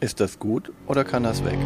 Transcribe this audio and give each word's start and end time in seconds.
Ist 0.00 0.18
das 0.18 0.38
gut 0.38 0.72
oder 0.86 1.04
kann 1.04 1.24
das 1.24 1.44
weg? 1.44 1.58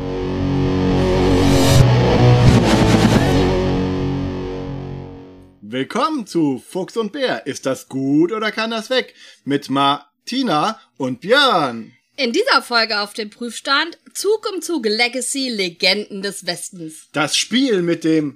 Willkommen 5.61 6.27
zu 6.27 6.59
Fuchs 6.59 6.97
und 6.97 7.13
Bär. 7.13 7.47
Ist 7.47 7.65
das 7.65 7.89
gut 7.89 8.33
oder 8.33 8.51
kann 8.51 8.73
das 8.73 8.91
weg? 8.91 9.15
Mit 9.45 9.71
Martina 9.71 10.81
und 10.97 11.21
Björn. 11.21 11.93
In 12.17 12.33
dieser 12.33 12.61
Folge 12.63 12.99
auf 13.01 13.13
dem 13.13 13.31
Prüfstand 13.31 13.99
Zug 14.15 14.49
um 14.53 14.61
Zug 14.61 14.85
Legacy 14.85 15.49
Legenden 15.49 16.21
des 16.21 16.45
Westens. 16.45 17.09
Das 17.13 17.37
Spiel 17.37 17.83
mit 17.83 18.03
dem 18.03 18.35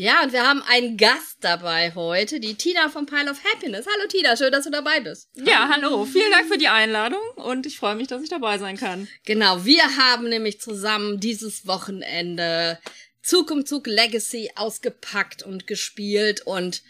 Ja, 0.00 0.22
und 0.22 0.32
wir 0.32 0.48
haben 0.48 0.62
einen 0.62 0.96
Gast 0.96 1.36
dabei 1.42 1.94
heute, 1.94 2.40
die 2.40 2.54
Tina 2.54 2.88
vom 2.88 3.04
Pile 3.04 3.30
of 3.30 3.36
Happiness. 3.44 3.84
Hallo 3.86 4.08
Tina, 4.08 4.34
schön, 4.34 4.50
dass 4.50 4.64
du 4.64 4.70
dabei 4.70 5.00
bist. 5.00 5.28
Ja, 5.34 5.68
hallo. 5.70 6.06
Vielen 6.06 6.30
Dank 6.30 6.48
für 6.48 6.56
die 6.56 6.68
Einladung 6.68 7.20
und 7.36 7.66
ich 7.66 7.76
freue 7.76 7.96
mich, 7.96 8.06
dass 8.08 8.22
ich 8.22 8.30
dabei 8.30 8.56
sein 8.56 8.78
kann. 8.78 9.08
Genau, 9.26 9.66
wir 9.66 9.82
haben 9.98 10.30
nämlich 10.30 10.58
zusammen 10.58 11.20
dieses 11.20 11.66
Wochenende 11.66 12.78
Zug 13.22 13.50
um 13.50 13.66
Zug 13.66 13.86
Legacy 13.86 14.52
ausgepackt 14.54 15.42
und 15.42 15.66
gespielt 15.66 16.40
und 16.46 16.82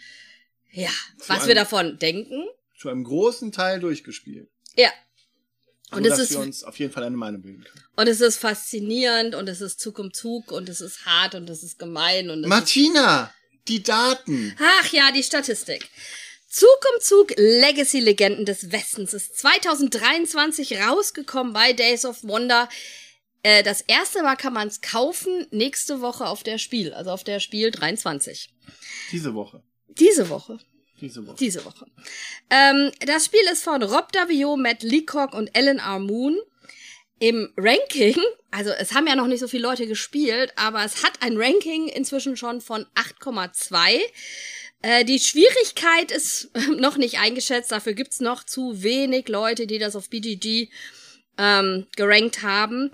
ja, 0.71 0.87
was 1.27 1.39
einem- 1.39 1.47
wir 1.49 1.55
davon 1.55 1.99
denken. 1.99 2.47
zu 2.79 2.87
einem 2.87 3.03
großen 3.03 3.51
Teil 3.51 3.81
durchgespielt. 3.81 4.47
Ja. 4.77 4.89
So, 5.91 5.97
Und 5.97 6.05
es 6.05 6.11
dass 6.11 6.19
ist 6.19 6.31
wir 6.31 6.39
uns 6.39 6.63
auf 6.63 6.79
jeden 6.79 6.91
Fall 6.93 7.03
eine 7.03 7.17
Meinung 7.17 7.41
bilden 7.41 7.63
können. 7.63 7.83
und 7.97 8.07
es 8.07 8.21
ist 8.21 8.37
faszinierend 8.37 9.35
und 9.35 9.47
es 9.49 9.61
ist 9.61 9.79
Zug 9.79 9.99
um 9.99 10.13
Zug 10.13 10.51
und 10.51 10.69
es 10.69 10.81
ist 10.81 11.05
hart 11.05 11.35
und 11.35 11.49
es 11.49 11.63
ist 11.63 11.77
gemein 11.77 12.29
und 12.29 12.47
Martina, 12.47 13.33
die 13.67 13.83
Daten. 13.83 14.55
Ach 14.59 14.91
ja, 14.93 15.11
die 15.11 15.21
Statistik. 15.23 15.89
Zug 16.47 16.69
um 16.95 17.01
Zug 17.01 17.33
Legacy 17.37 17.99
Legenden 17.99 18.45
des 18.45 18.71
Westens 18.71 19.13
ist 19.13 19.37
2023 19.39 20.79
rausgekommen 20.81 21.53
bei 21.53 21.73
Days 21.73 22.05
of 22.05 22.23
Wonder. 22.23 22.67
Äh, 23.43 23.63
das 23.63 23.81
erste 23.81 24.21
Mal 24.21 24.35
kann 24.35 24.53
man 24.53 24.67
es 24.67 24.81
kaufen 24.81 25.47
nächste 25.51 26.01
Woche 26.01 26.25
auf 26.27 26.43
der 26.43 26.57
Spiel, 26.57 26.93
also 26.93 27.11
auf 27.11 27.23
der 27.23 27.39
Spiel 27.39 27.71
23. 27.71 28.53
Diese 29.11 29.33
Woche. 29.33 29.63
Diese 29.87 30.29
Woche. 30.29 30.59
Diese 31.01 31.25
Woche. 31.25 31.35
Diese 31.37 31.65
Woche. 31.65 31.85
Ähm, 32.49 32.91
das 33.05 33.25
Spiel 33.25 33.41
ist 33.51 33.63
von 33.63 33.81
Rob 33.81 34.11
Davio, 34.11 34.55
Matt 34.55 34.83
Leacock 34.83 35.33
und 35.33 35.49
Ellen 35.55 35.79
R. 35.79 35.99
Moon. 35.99 36.37
Im 37.19 37.53
Ranking, 37.55 38.15
also 38.49 38.71
es 38.71 38.95
haben 38.95 39.05
ja 39.05 39.15
noch 39.15 39.27
nicht 39.27 39.41
so 39.41 39.47
viele 39.47 39.61
Leute 39.61 39.85
gespielt, 39.85 40.53
aber 40.55 40.83
es 40.83 41.03
hat 41.03 41.21
ein 41.21 41.37
Ranking 41.37 41.87
inzwischen 41.87 42.35
schon 42.35 42.61
von 42.61 42.87
8,2. 42.95 43.99
Äh, 44.81 45.05
die 45.05 45.19
Schwierigkeit 45.19 46.11
ist 46.11 46.49
noch 46.77 46.97
nicht 46.97 47.19
eingeschätzt, 47.19 47.71
dafür 47.71 47.93
gibt's 47.93 48.21
noch 48.21 48.43
zu 48.43 48.81
wenig 48.81 49.27
Leute, 49.27 49.67
die 49.67 49.77
das 49.77 49.95
auf 49.95 50.09
BGG 50.09 50.69
ähm, 51.37 51.85
gerankt 51.95 52.41
haben. 52.41 52.91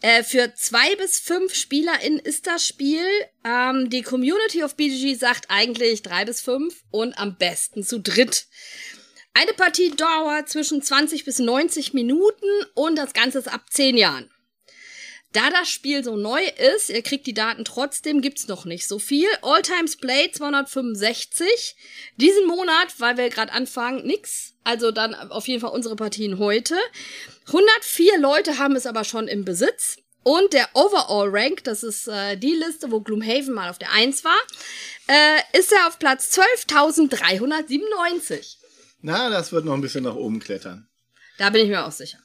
Äh, 0.00 0.22
für 0.22 0.54
zwei 0.54 0.94
bis 0.96 1.18
fünf 1.18 1.54
SpielerInnen 1.54 2.20
ist 2.20 2.46
das 2.46 2.66
Spiel. 2.66 3.04
Ähm, 3.44 3.90
die 3.90 4.02
Community 4.02 4.62
of 4.62 4.76
BGG 4.76 5.14
sagt 5.18 5.46
eigentlich 5.48 6.02
drei 6.02 6.24
bis 6.24 6.40
fünf 6.40 6.84
und 6.90 7.18
am 7.18 7.36
besten 7.36 7.82
zu 7.82 7.98
dritt. 7.98 8.46
Eine 9.34 9.52
Partie 9.52 9.90
dauert 9.90 10.48
zwischen 10.48 10.82
20 10.82 11.24
bis 11.24 11.38
90 11.38 11.94
Minuten 11.94 12.46
und 12.74 12.96
das 12.96 13.12
Ganze 13.12 13.38
ist 13.38 13.48
ab 13.48 13.66
10 13.70 13.96
Jahren. 13.96 14.30
Da 15.32 15.50
das 15.50 15.68
Spiel 15.68 16.02
so 16.02 16.16
neu 16.16 16.40
ist, 16.74 16.88
ihr 16.88 17.02
kriegt 17.02 17.26
die 17.26 17.34
Daten 17.34 17.66
trotzdem, 17.66 18.22
gibt's 18.22 18.48
noch 18.48 18.64
nicht 18.64 18.88
so 18.88 18.98
viel. 18.98 19.28
All 19.42 19.60
Times 19.60 19.96
Play 19.96 20.30
265. 20.32 21.76
Diesen 22.16 22.46
Monat, 22.46 22.98
weil 22.98 23.18
wir 23.18 23.28
gerade 23.28 23.52
anfangen, 23.52 24.06
nix. 24.06 24.54
Also 24.64 24.90
dann 24.90 25.14
auf 25.14 25.46
jeden 25.46 25.60
Fall 25.60 25.72
unsere 25.72 25.96
Partien 25.96 26.38
heute. 26.38 26.76
104 27.46 28.18
Leute 28.18 28.56
haben 28.58 28.74
es 28.74 28.86
aber 28.86 29.04
schon 29.04 29.28
im 29.28 29.44
Besitz. 29.44 29.98
Und 30.22 30.52
der 30.52 30.68
Overall 30.74 31.28
Rank, 31.30 31.64
das 31.64 31.82
ist 31.82 32.06
äh, 32.08 32.36
die 32.36 32.54
Liste, 32.54 32.90
wo 32.90 33.00
Gloomhaven 33.00 33.54
mal 33.54 33.70
auf 33.70 33.78
der 33.78 33.92
1 33.92 34.24
war, 34.24 34.38
äh, 35.06 35.58
ist 35.58 35.72
er 35.72 35.86
auf 35.86 35.98
Platz 35.98 36.38
12.397. 36.38 38.56
Na, 39.00 39.30
das 39.30 39.52
wird 39.52 39.64
noch 39.64 39.72
ein 39.74 39.80
bisschen 39.80 40.04
nach 40.04 40.16
oben 40.16 40.40
klettern. 40.40 40.88
Da 41.38 41.50
bin 41.50 41.62
ich 41.62 41.68
mir 41.68 41.86
auch 41.86 41.92
sicher. 41.92 42.18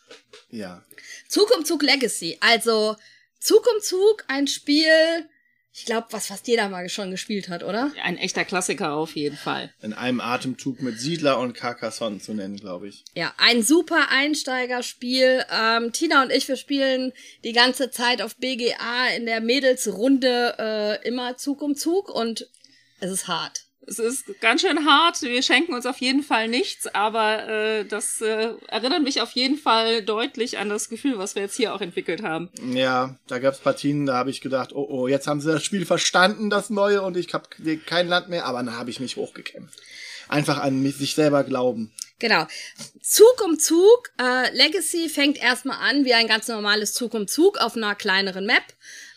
Ja. 0.49 0.83
Zug 1.29 1.55
um 1.55 1.63
Zug 1.63 1.81
Legacy. 1.81 2.37
Also 2.41 2.95
Zug 3.39 3.65
um 3.73 3.81
Zug, 3.81 4.23
ein 4.27 4.47
Spiel, 4.47 5.27
ich 5.75 5.85
glaube, 5.85 6.07
was 6.11 6.27
fast 6.27 6.47
jeder 6.47 6.69
mal 6.69 6.87
schon 6.87 7.09
gespielt 7.09 7.49
hat, 7.49 7.63
oder? 7.63 7.91
Ein 8.03 8.17
echter 8.17 8.45
Klassiker 8.45 8.93
auf 8.93 9.15
jeden 9.15 9.37
Fall. 9.37 9.73
In 9.81 9.93
einem 9.93 10.21
Atemzug 10.21 10.81
mit 10.83 10.99
Siedler 10.99 11.39
und 11.39 11.53
Carcassonne 11.53 12.19
zu 12.19 12.35
nennen, 12.35 12.57
glaube 12.57 12.87
ich. 12.87 13.03
Ja, 13.15 13.33
ein 13.37 13.63
super 13.63 14.09
Einsteigerspiel. 14.11 15.43
Ähm, 15.51 15.91
Tina 15.91 16.21
und 16.21 16.31
ich, 16.31 16.47
wir 16.47 16.57
spielen 16.57 17.11
die 17.43 17.53
ganze 17.53 17.89
Zeit 17.89 18.21
auf 18.21 18.35
BGA 18.35 19.07
in 19.17 19.25
der 19.25 19.41
Mädelsrunde 19.41 20.55
äh, 20.59 21.07
immer 21.07 21.37
Zug 21.37 21.61
um 21.63 21.75
Zug 21.75 22.07
und 22.07 22.47
es 22.99 23.09
ist 23.09 23.27
hart. 23.27 23.65
Es 23.85 23.99
ist 23.99 24.39
ganz 24.39 24.61
schön 24.61 24.85
hart. 24.85 25.21
Wir 25.21 25.41
schenken 25.41 25.73
uns 25.73 25.85
auf 25.85 25.97
jeden 25.97 26.23
Fall 26.23 26.47
nichts, 26.47 26.87
aber 26.87 27.47
äh, 27.47 27.85
das 27.85 28.21
äh, 28.21 28.53
erinnert 28.67 29.03
mich 29.03 29.21
auf 29.21 29.31
jeden 29.31 29.57
Fall 29.57 30.03
deutlich 30.03 30.57
an 30.57 30.69
das 30.69 30.89
Gefühl, 30.89 31.17
was 31.17 31.35
wir 31.35 31.43
jetzt 31.43 31.55
hier 31.55 31.73
auch 31.73 31.81
entwickelt 31.81 32.23
haben. 32.23 32.49
Ja, 32.73 33.15
da 33.27 33.39
gab's 33.39 33.59
Partien, 33.59 34.05
da 34.05 34.15
habe 34.15 34.29
ich 34.29 34.41
gedacht, 34.41 34.73
oh 34.73 34.87
oh, 34.89 35.07
jetzt 35.07 35.27
haben 35.27 35.41
sie 35.41 35.51
das 35.51 35.63
Spiel 35.63 35.85
verstanden, 35.85 36.49
das 36.49 36.69
neue, 36.69 37.01
und 37.01 37.17
ich 37.17 37.33
habe 37.33 37.49
kein 37.85 38.07
Land 38.07 38.29
mehr, 38.29 38.45
aber 38.45 38.63
dann 38.63 38.77
habe 38.77 38.89
ich 38.89 38.99
mich 38.99 39.17
hochgekämpft. 39.17 39.79
Einfach 40.29 40.59
an 40.59 40.81
mich, 40.81 40.95
sich 40.95 41.15
selber 41.15 41.43
glauben. 41.43 41.91
Genau. 42.23 42.47
Zug 43.01 43.43
um 43.43 43.59
Zug. 43.59 44.09
Äh, 44.17 44.55
Legacy 44.55 45.09
fängt 45.09 45.37
erstmal 45.37 45.79
an 45.81 46.05
wie 46.05 46.13
ein 46.13 46.29
ganz 46.29 46.47
normales 46.47 46.93
Zug 46.93 47.13
um 47.15 47.27
Zug 47.27 47.57
auf 47.57 47.75
einer 47.75 47.95
kleineren 47.95 48.45
Map. 48.45 48.63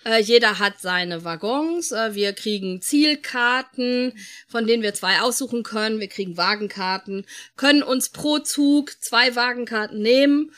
Äh, 0.05 0.21
jeder 0.23 0.59
hat 0.59 0.81
seine 0.81 1.23
Waggons. 1.23 1.93
Äh, 1.93 2.17
wir 2.17 2.33
kriegen 2.33 2.83
Zielkarten, 2.83 4.13
von 4.49 4.67
denen 4.67 4.83
wir 4.83 4.93
zwei 4.93 5.21
aussuchen 5.21 5.63
können. 5.63 6.01
Wir 6.01 6.09
kriegen 6.09 6.37
Wagenkarten, 6.37 7.27
können 7.55 7.85
uns 7.85 8.09
pro 8.09 8.41
Zug 8.41 8.91
zwei 9.01 9.37
Wagenkarten 9.37 10.03
nehmen 10.03 10.51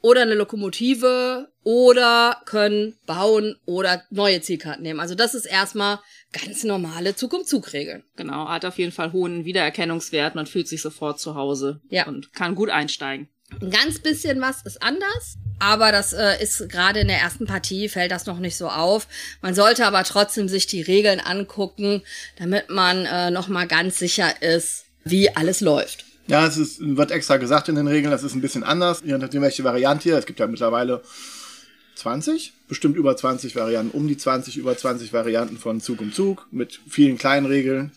oder 0.00 0.22
eine 0.22 0.36
Lokomotive 0.36 1.52
oder 1.64 2.40
können 2.46 2.96
bauen 3.04 3.56
oder 3.66 4.04
neue 4.08 4.40
Zielkarten 4.40 4.82
nehmen. 4.82 5.00
Also 5.00 5.14
das 5.14 5.34
ist 5.34 5.44
erstmal 5.44 5.98
ganz 6.32 6.64
normale 6.64 7.16
Zug 7.16 7.32
um 7.34 7.44
Zug 7.44 7.72
Regeln. 7.72 8.02
Genau, 8.16 8.48
hat 8.48 8.64
auf 8.64 8.78
jeden 8.78 8.92
Fall 8.92 9.12
hohen 9.12 9.44
Wiedererkennungswert. 9.44 10.34
Man 10.34 10.46
fühlt 10.46 10.68
sich 10.68 10.80
sofort 10.82 11.18
zu 11.20 11.34
Hause 11.34 11.80
Ja. 11.90 12.06
und 12.06 12.32
kann 12.32 12.54
gut 12.54 12.70
einsteigen. 12.70 13.28
Ein 13.60 13.70
ganz 13.70 13.98
bisschen 13.98 14.40
was 14.40 14.62
ist 14.62 14.80
anders, 14.80 15.36
aber 15.58 15.90
das 15.90 16.12
äh, 16.12 16.40
ist 16.40 16.68
gerade 16.68 17.00
in 17.00 17.08
der 17.08 17.18
ersten 17.18 17.46
Partie 17.46 17.88
fällt 17.88 18.12
das 18.12 18.26
noch 18.26 18.38
nicht 18.38 18.56
so 18.56 18.68
auf. 18.68 19.08
Man 19.42 19.54
sollte 19.56 19.86
aber 19.86 20.04
trotzdem 20.04 20.48
sich 20.48 20.68
die 20.68 20.82
Regeln 20.82 21.18
angucken, 21.18 22.02
damit 22.38 22.70
man 22.70 23.06
äh, 23.06 23.32
noch 23.32 23.48
mal 23.48 23.66
ganz 23.66 23.98
sicher 23.98 24.40
ist, 24.40 24.84
wie 25.02 25.34
alles 25.34 25.60
läuft. 25.60 26.04
Ja, 26.28 26.46
es 26.46 26.56
ist, 26.56 26.78
wird 26.80 27.10
extra 27.10 27.38
gesagt 27.38 27.68
in 27.68 27.74
den 27.74 27.88
Regeln, 27.88 28.12
das 28.12 28.22
ist 28.22 28.34
ein 28.36 28.40
bisschen 28.40 28.62
anders, 28.62 29.02
je 29.04 29.18
nachdem 29.18 29.42
welche 29.42 29.64
Variante 29.64 30.04
hier. 30.04 30.16
Es 30.18 30.26
gibt 30.26 30.38
ja 30.38 30.46
mittlerweile 30.46 31.02
20, 32.00 32.52
bestimmt 32.68 32.96
über 32.96 33.16
20 33.16 33.54
Varianten, 33.54 33.96
um 33.96 34.08
die 34.08 34.16
20, 34.16 34.56
über 34.56 34.76
20 34.76 35.12
Varianten 35.12 35.58
von 35.58 35.80
Zug 35.80 36.00
um 36.00 36.12
Zug 36.12 36.46
mit 36.50 36.80
vielen 36.88 37.18
kleinen 37.18 37.46
Regeln. 37.46 37.92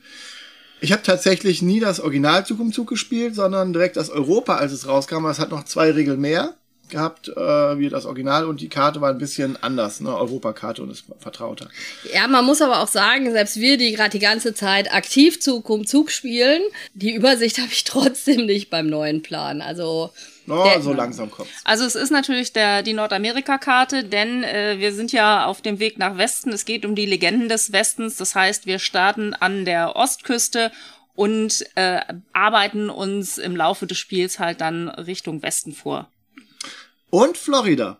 Ich 0.81 0.91
habe 0.91 1.01
tatsächlich 1.01 1.61
nie 1.61 1.79
das 1.79 2.01
Original 2.01 2.45
Zug 2.45 2.59
um 2.59 2.73
Zug 2.73 2.89
gespielt, 2.89 3.35
sondern 3.35 3.73
direkt 3.73 3.95
das 3.95 4.09
Europa, 4.09 4.57
als 4.57 4.73
es 4.73 4.87
rauskam. 4.87 5.25
Es 5.25 5.39
hat 5.39 5.49
noch 5.49 5.63
zwei 5.63 5.91
Regeln 5.91 6.19
mehr 6.19 6.53
gehabt 6.89 7.29
äh, 7.29 7.79
wie 7.79 7.89
das 7.89 8.05
Original 8.05 8.45
und 8.45 8.61
die 8.61 8.69
Karte 8.69 9.01
war 9.01 9.09
ein 9.09 9.17
bisschen 9.17 9.61
anders, 9.61 10.01
ne? 10.01 10.15
Europakarte 10.15 10.83
und 10.83 10.91
ist 10.91 11.05
vertrauter. 11.19 11.69
Ja, 12.13 12.27
man 12.27 12.45
muss 12.45 12.61
aber 12.61 12.81
auch 12.81 12.87
sagen, 12.87 13.31
selbst 13.31 13.57
wir, 13.57 13.77
die 13.77 13.93
gerade 13.93 14.11
die 14.11 14.19
ganze 14.19 14.53
Zeit 14.53 14.93
aktiv 14.93 15.39
Zug 15.39 15.69
um 15.69 15.87
Zug 15.87 16.11
spielen, 16.11 16.61
die 16.94 17.13
Übersicht 17.13 17.57
habe 17.59 17.71
ich 17.71 17.83
trotzdem 17.83 18.45
nicht 18.45 18.69
beim 18.69 18.88
neuen 18.88 19.21
Plan. 19.21 19.61
Also 19.61 20.11
No, 20.45 20.63
Der- 20.63 20.81
so 20.81 20.94
langsam 20.94 21.31
kommt's. 21.31 21.51
Also 21.63 21.86
es 21.86 21.95
ist 21.95 22.12
natürlich 22.12 22.54
der, 22.54 22.84
die 22.84 22.94
Nordamerika-Karte, 22.94 24.04
denn 24.04 24.44
äh, 24.44 24.75
wir 24.80 24.94
sind 24.94 25.12
ja 25.12 25.45
auf 25.45 25.62
dem 25.62 25.80
Weg 25.80 25.98
nach 25.98 26.18
Westen. 26.18 26.51
Es 26.51 26.66
geht 26.66 26.86
um 26.86 26.95
die 26.95 27.06
Legenden 27.06 27.50
des 27.50 27.72
Westens. 27.72 28.18
Das 28.18 28.36
heißt, 28.36 28.66
wir 28.66 28.80
starten 28.80 29.34
an 29.34 29.66
der 29.66 29.95
Ostküste 29.95 30.72
und 31.16 31.63
äh, 31.75 32.01
arbeiten 32.34 32.90
uns 32.90 33.38
im 33.38 33.56
Laufe 33.56 33.86
des 33.88 33.98
Spiels 33.98 34.40
halt 34.40 34.62
dann 34.62 34.90
Richtung 34.90 35.42
Westen 35.44 35.74
vor. 35.74 36.10
Und 37.13 37.38
Florida. 37.38 38.00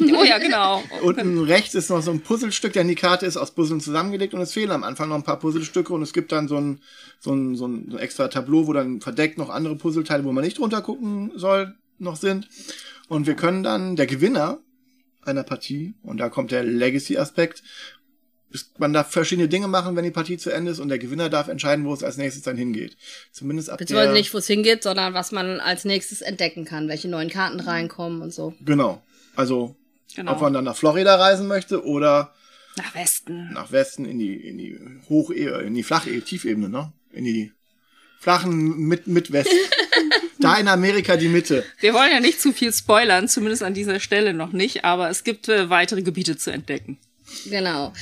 Oh 0.00 0.22
ja, 0.22 0.38
genau. 0.38 0.80
Unten 1.02 1.38
rechts 1.40 1.74
ist 1.74 1.90
noch 1.90 2.02
so 2.02 2.12
ein 2.12 2.20
Puzzlestück, 2.20 2.72
denn 2.72 2.86
die 2.86 2.94
Karte 2.94 3.26
ist 3.26 3.36
aus 3.36 3.50
Puzzeln 3.50 3.80
zusammengelegt 3.80 4.32
und 4.32 4.40
es 4.40 4.52
fehlen 4.52 4.70
am 4.70 4.84
Anfang 4.84 5.08
noch 5.08 5.16
ein 5.16 5.24
paar 5.24 5.40
Puzzlestücke 5.40 5.92
und 5.92 6.02
es 6.02 6.12
gibt 6.12 6.30
dann 6.30 6.46
so 6.46 6.58
ein, 6.58 6.80
so 7.18 7.32
ein, 7.32 7.56
so 7.56 7.66
ein 7.66 7.96
extra 7.98 8.28
Tableau, 8.28 8.68
wo 8.68 8.72
dann 8.72 9.00
verdeckt 9.00 9.38
noch 9.38 9.48
andere 9.50 9.74
Puzzleteile, 9.74 10.24
wo 10.24 10.30
man 10.30 10.44
nicht 10.44 10.58
drunter 10.58 10.82
gucken 10.82 11.32
soll, 11.34 11.74
noch 11.98 12.14
sind. 12.14 12.48
Und 13.08 13.26
wir 13.26 13.34
können 13.34 13.64
dann, 13.64 13.96
der 13.96 14.06
Gewinner 14.06 14.60
einer 15.24 15.42
Partie, 15.42 15.94
und 16.04 16.18
da 16.18 16.28
kommt 16.28 16.52
der 16.52 16.62
Legacy-Aspekt, 16.62 17.64
man 18.78 18.92
darf 18.92 19.10
verschiedene 19.10 19.48
Dinge 19.48 19.68
machen, 19.68 19.96
wenn 19.96 20.04
die 20.04 20.10
Partie 20.10 20.36
zu 20.38 20.50
Ende 20.50 20.70
ist 20.70 20.78
und 20.78 20.88
der 20.88 20.98
Gewinner 20.98 21.28
darf 21.28 21.48
entscheiden, 21.48 21.84
wo 21.84 21.92
es 21.94 22.02
als 22.02 22.16
nächstes 22.16 22.42
dann 22.44 22.56
hingeht. 22.56 22.96
Zumindest 23.32 23.70
ab 23.70 23.78
Beziehungsweise 23.78 24.08
der, 24.12 24.18
nicht, 24.18 24.32
wo 24.32 24.38
es 24.38 24.46
hingeht, 24.46 24.82
sondern 24.82 25.14
was 25.14 25.32
man 25.32 25.60
als 25.60 25.84
nächstes 25.84 26.22
entdecken 26.22 26.64
kann, 26.64 26.88
welche 26.88 27.08
neuen 27.08 27.30
Karten 27.30 27.60
reinkommen 27.60 28.22
und 28.22 28.32
so. 28.32 28.54
Genau. 28.64 29.02
Also, 29.36 29.76
Genau. 30.14 30.32
ob 30.32 30.40
man 30.40 30.52
dann 30.52 30.64
nach 30.64 30.76
Florida 30.76 31.16
reisen 31.16 31.48
möchte 31.48 31.84
oder 31.84 32.32
Nach 32.76 32.94
Westen. 32.94 33.52
nach 33.52 33.72
Westen 33.72 34.04
in 34.04 34.18
die, 34.20 34.34
in 34.34 34.58
die 34.58 34.78
Hoch, 35.08 35.30
in 35.30 35.74
die 35.74 35.82
flache 35.82 36.20
Tiefebene, 36.20 36.68
ne? 36.68 36.92
In 37.12 37.24
die 37.24 37.52
flachen 38.20 38.78
mit, 38.78 39.08
mit 39.08 39.32
Westen. 39.32 39.56
da 40.38 40.56
in 40.56 40.68
Amerika 40.68 41.16
die 41.16 41.28
Mitte. 41.28 41.64
Wir 41.80 41.94
wollen 41.94 42.10
ja 42.12 42.20
nicht 42.20 42.40
zu 42.40 42.52
viel 42.52 42.72
spoilern, 42.72 43.28
zumindest 43.28 43.62
an 43.62 43.74
dieser 43.74 43.98
Stelle 43.98 44.34
noch 44.34 44.52
nicht, 44.52 44.84
aber 44.84 45.10
es 45.10 45.24
gibt 45.24 45.48
äh, 45.48 45.68
weitere 45.70 46.02
Gebiete 46.02 46.36
zu 46.36 46.52
entdecken. 46.52 46.98
Genau. 47.48 47.92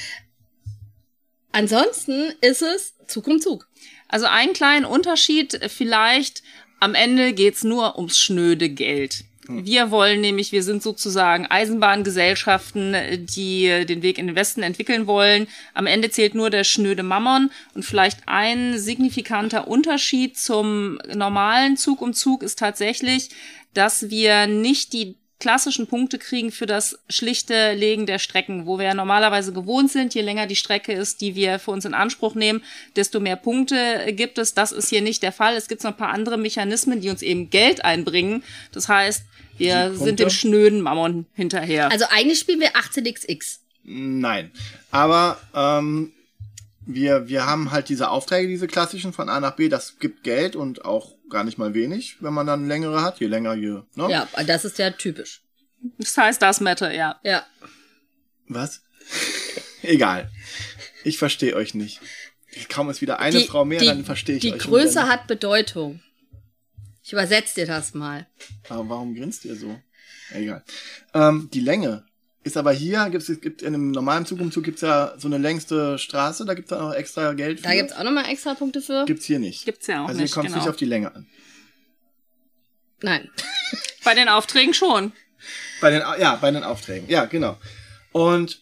Ansonsten 1.52 2.32
ist 2.40 2.62
es 2.62 2.94
Zug 3.06 3.26
um 3.28 3.40
Zug. 3.40 3.68
Also 4.08 4.26
einen 4.26 4.52
kleinen 4.52 4.84
Unterschied 4.84 5.60
vielleicht, 5.68 6.42
am 6.80 6.94
Ende 6.94 7.32
geht's 7.32 7.62
nur 7.62 7.96
ums 7.96 8.18
schnöde 8.18 8.68
Geld. 8.68 9.24
Wir 9.48 9.90
wollen 9.90 10.20
nämlich, 10.20 10.52
wir 10.52 10.62
sind 10.62 10.82
sozusagen 10.82 11.46
Eisenbahngesellschaften, 11.46 12.94
die 13.26 13.84
den 13.86 14.02
Weg 14.02 14.18
in 14.18 14.28
den 14.28 14.36
Westen 14.36 14.62
entwickeln 14.62 15.06
wollen. 15.06 15.48
Am 15.74 15.86
Ende 15.86 16.10
zählt 16.10 16.34
nur 16.34 16.48
der 16.48 16.64
schnöde 16.64 17.02
Mammon 17.02 17.50
und 17.74 17.84
vielleicht 17.84 18.20
ein 18.26 18.78
signifikanter 18.78 19.66
Unterschied 19.66 20.38
zum 20.38 20.98
normalen 21.12 21.76
Zug 21.76 22.00
um 22.00 22.12
Zug 22.12 22.42
ist 22.42 22.58
tatsächlich, 22.58 23.30
dass 23.74 24.10
wir 24.10 24.46
nicht 24.46 24.92
die 24.92 25.16
klassischen 25.42 25.88
Punkte 25.88 26.18
kriegen 26.20 26.52
für 26.52 26.66
das 26.66 27.00
schlichte 27.10 27.72
Legen 27.72 28.06
der 28.06 28.20
Strecken, 28.20 28.64
wo 28.64 28.78
wir 28.78 28.86
ja 28.86 28.94
normalerweise 28.94 29.52
gewohnt 29.52 29.90
sind. 29.90 30.14
Je 30.14 30.22
länger 30.22 30.46
die 30.46 30.54
Strecke 30.54 30.92
ist, 30.92 31.20
die 31.20 31.34
wir 31.34 31.58
für 31.58 31.72
uns 31.72 31.84
in 31.84 31.94
Anspruch 31.94 32.36
nehmen, 32.36 32.62
desto 32.94 33.18
mehr 33.18 33.34
Punkte 33.34 34.12
gibt 34.12 34.38
es. 34.38 34.54
Das 34.54 34.70
ist 34.70 34.88
hier 34.88 35.02
nicht 35.02 35.20
der 35.20 35.32
Fall. 35.32 35.56
Es 35.56 35.66
gibt 35.66 35.82
noch 35.82 35.90
ein 35.90 35.96
paar 35.96 36.10
andere 36.10 36.38
Mechanismen, 36.38 37.00
die 37.00 37.10
uns 37.10 37.22
eben 37.22 37.50
Geld 37.50 37.84
einbringen. 37.84 38.44
Das 38.70 38.88
heißt, 38.88 39.24
wir 39.58 39.92
sind 39.96 40.20
dem 40.20 40.30
schnöden 40.30 40.80
Mammon 40.80 41.26
hinterher. 41.34 41.90
Also 41.90 42.04
eigentlich 42.10 42.38
spielen 42.38 42.60
wir 42.60 42.76
18xx. 42.76 43.58
Nein. 43.82 44.52
Aber 44.92 45.40
ähm, 45.56 46.12
wir, 46.86 47.26
wir 47.26 47.46
haben 47.46 47.72
halt 47.72 47.88
diese 47.88 48.10
Aufträge, 48.10 48.46
diese 48.46 48.68
klassischen 48.68 49.12
von 49.12 49.28
A 49.28 49.40
nach 49.40 49.56
B, 49.56 49.68
das 49.68 49.98
gibt 49.98 50.22
Geld 50.22 50.54
und 50.54 50.84
auch 50.84 51.16
gar 51.32 51.42
nicht 51.44 51.58
mal 51.58 51.74
wenig, 51.74 52.16
wenn 52.20 52.32
man 52.32 52.46
dann 52.46 52.68
längere 52.68 53.02
hat. 53.02 53.18
Je 53.18 53.26
länger, 53.26 53.54
je. 53.54 53.80
Ne? 53.96 54.08
Ja, 54.10 54.28
das 54.46 54.64
ist 54.64 54.78
ja 54.78 54.90
typisch. 54.90 55.42
das 55.98 56.16
heißt, 56.16 56.40
das 56.40 56.60
Matter, 56.60 56.92
ja. 56.94 57.18
Ja. 57.24 57.44
Was? 58.48 58.82
Egal. 59.82 60.30
Ich 61.04 61.18
verstehe 61.18 61.56
euch 61.56 61.74
nicht. 61.74 62.00
Kaum 62.68 62.88
ist 62.90 63.00
wieder 63.00 63.18
eine 63.18 63.38
Die- 63.40 63.46
Frau 63.46 63.64
mehr, 63.64 63.80
die, 63.80 63.86
dann 63.86 64.04
verstehe 64.04 64.36
ich 64.36 64.42
Die 64.42 64.52
euch. 64.52 64.58
Größe 64.60 64.90
wieder 64.92 65.02
nicht. 65.04 65.12
hat 65.12 65.26
Bedeutung. 65.26 66.00
Ich 67.02 67.12
übersetze 67.12 67.54
dir 67.56 67.66
das 67.66 67.94
mal. 67.94 68.26
Aber 68.68 68.88
warum 68.88 69.14
grinst 69.14 69.44
ihr 69.44 69.56
so? 69.56 69.80
Egal. 70.32 70.62
Ähm, 71.14 71.48
die 71.52 71.60
Länge 71.60 72.04
ist 72.44 72.56
aber 72.56 72.72
hier, 72.72 73.08
gibt's, 73.10 73.28
es 73.28 73.40
gibt 73.40 73.62
in 73.62 73.74
einem 73.74 73.90
normalen 73.92 74.26
Zugumzug 74.26 74.64
gibt's 74.64 74.80
ja 74.80 75.14
so 75.16 75.28
eine 75.28 75.38
längste 75.38 75.98
Straße, 75.98 76.44
da 76.44 76.54
gibt's 76.54 76.70
dann 76.70 76.80
auch 76.80 76.92
extra 76.92 77.32
Geld 77.34 77.60
für. 77.60 77.68
Da 77.68 77.74
gibt's 77.74 77.92
auch 77.92 78.02
nochmal 78.02 78.28
extra 78.28 78.54
Punkte 78.54 78.80
für. 78.80 79.04
Gibt's 79.04 79.26
hier 79.26 79.38
nicht. 79.38 79.64
Gibt's 79.64 79.86
ja 79.86 80.02
auch 80.02 80.08
also 80.08 80.20
nicht, 80.20 80.30
hier 80.30 80.34
kommt 80.34 80.46
genau. 80.48 80.58
nicht 80.58 80.68
auf 80.68 80.76
die 80.76 80.84
Länge 80.84 81.14
an. 81.14 81.26
Nein. 83.00 83.30
Bei 84.04 84.14
den 84.14 84.28
Aufträgen 84.28 84.74
schon. 84.74 85.12
Bei 85.80 85.90
den, 85.90 86.00
ja, 86.00 86.36
bei 86.36 86.50
den 86.50 86.62
Aufträgen. 86.62 87.08
Ja, 87.08 87.24
genau. 87.24 87.58
Und 88.12 88.60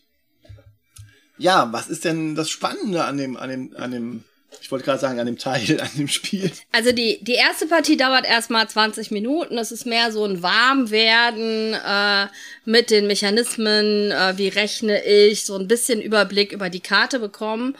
ja, 1.37 1.73
was 1.73 1.88
ist 1.88 2.05
denn 2.05 2.35
das 2.35 2.50
Spannende 2.50 3.05
an 3.05 3.17
dem, 3.17 3.37
an 3.37 3.49
dem, 3.49 3.76
an 3.76 3.91
dem, 3.91 4.25
ich 4.61 4.70
wollte 4.70 4.85
gerade 4.85 5.00
sagen, 5.00 5.19
an 5.20 5.26
dem 5.26 5.38
Teil, 5.38 5.81
an 5.81 5.91
dem 5.97 6.08
Spiel? 6.08 6.50
Also 6.73 6.93
die, 6.93 7.19
die 7.23 7.35
erste 7.35 7.67
Partie 7.67 7.97
dauert 7.97 8.26
erstmal 8.26 8.69
20 8.69 9.11
Minuten. 9.11 9.58
Es 9.58 9.73
ist 9.73 9.87
mehr 9.87 10.12
so 10.12 10.25
ein 10.25 10.43
Warmwerden 10.43 11.75
äh, 11.75 12.29
mit 12.64 12.91
den 12.91 13.06
Mechanismen, 13.06 14.11
äh, 14.11 14.37
wie 14.37 14.49
rechne 14.49 15.05
ich, 15.05 15.44
so 15.44 15.56
ein 15.56 15.69
bisschen 15.69 16.00
Überblick 16.00 16.52
über 16.52 16.70
die 16.70 16.81
Karte 16.81 17.19
bekommen. 17.19 17.76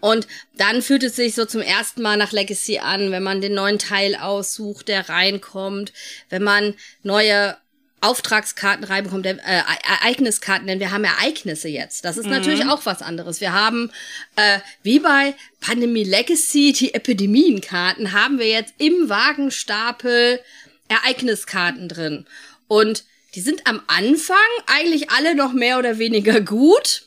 Und 0.00 0.28
dann 0.56 0.82
fühlt 0.82 1.02
es 1.02 1.16
sich 1.16 1.34
so 1.34 1.44
zum 1.44 1.60
ersten 1.60 2.02
Mal 2.02 2.16
nach 2.16 2.32
Legacy 2.32 2.78
an, 2.78 3.10
wenn 3.10 3.22
man 3.22 3.40
den 3.40 3.54
neuen 3.54 3.78
Teil 3.78 4.14
aussucht, 4.14 4.88
der 4.88 5.08
reinkommt, 5.08 5.92
wenn 6.30 6.44
man 6.44 6.74
neue 7.02 7.56
Auftragskarten 8.00 8.84
reinbekommt, 8.84 9.26
äh, 9.26 9.34
E- 9.34 9.62
Ereigniskarten, 10.02 10.66
denn 10.66 10.80
wir 10.80 10.90
haben 10.92 11.04
Ereignisse 11.04 11.68
jetzt. 11.68 12.04
Das 12.04 12.16
ist 12.16 12.26
natürlich 12.26 12.64
auch 12.66 12.86
was 12.86 13.02
anderes. 13.02 13.40
Wir 13.40 13.52
haben, 13.52 13.90
äh, 14.36 14.60
wie 14.82 15.00
bei 15.00 15.34
Pandemie 15.60 16.04
Legacy, 16.04 16.72
die 16.72 16.94
Epidemienkarten, 16.94 18.12
haben 18.12 18.38
wir 18.38 18.48
jetzt 18.48 18.74
im 18.78 19.08
Wagenstapel 19.08 20.40
Ereigniskarten 20.88 21.88
drin. 21.88 22.26
Und 22.68 23.04
die 23.34 23.40
sind 23.40 23.66
am 23.66 23.82
Anfang 23.88 24.36
eigentlich 24.66 25.10
alle 25.10 25.34
noch 25.34 25.52
mehr 25.52 25.78
oder 25.78 25.98
weniger 25.98 26.40
gut. 26.40 27.04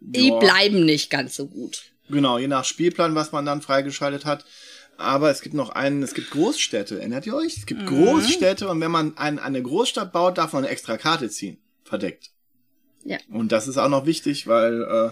Die 0.00 0.28
Ja. 0.28 0.38
bleiben 0.38 0.84
nicht 0.84 1.10
ganz 1.10 1.34
so 1.36 1.46
gut. 1.46 1.82
Genau, 2.08 2.38
je 2.38 2.48
nach 2.48 2.64
Spielplan, 2.64 3.14
was 3.14 3.32
man 3.32 3.44
dann 3.44 3.60
freigeschaltet 3.60 4.24
hat. 4.24 4.44
Aber 4.98 5.30
es 5.30 5.42
gibt 5.42 5.54
noch 5.54 5.70
einen, 5.70 6.02
es 6.02 6.12
gibt 6.12 6.30
Großstädte, 6.30 6.98
erinnert 6.98 7.24
ihr 7.24 7.34
euch? 7.34 7.56
Es 7.56 7.66
gibt 7.66 7.86
Großstädte 7.86 8.68
und 8.68 8.80
wenn 8.80 8.90
man 8.90 9.16
ein, 9.16 9.38
eine 9.38 9.62
Großstadt 9.62 10.12
baut, 10.12 10.38
darf 10.38 10.52
man 10.52 10.64
eine 10.64 10.72
extra 10.72 10.96
Karte 10.96 11.30
ziehen. 11.30 11.58
Verdeckt. 11.84 12.32
Ja. 13.04 13.18
Und 13.30 13.52
das 13.52 13.68
ist 13.68 13.78
auch 13.78 13.88
noch 13.88 14.06
wichtig, 14.06 14.48
weil 14.48 14.82
äh, 14.82 15.10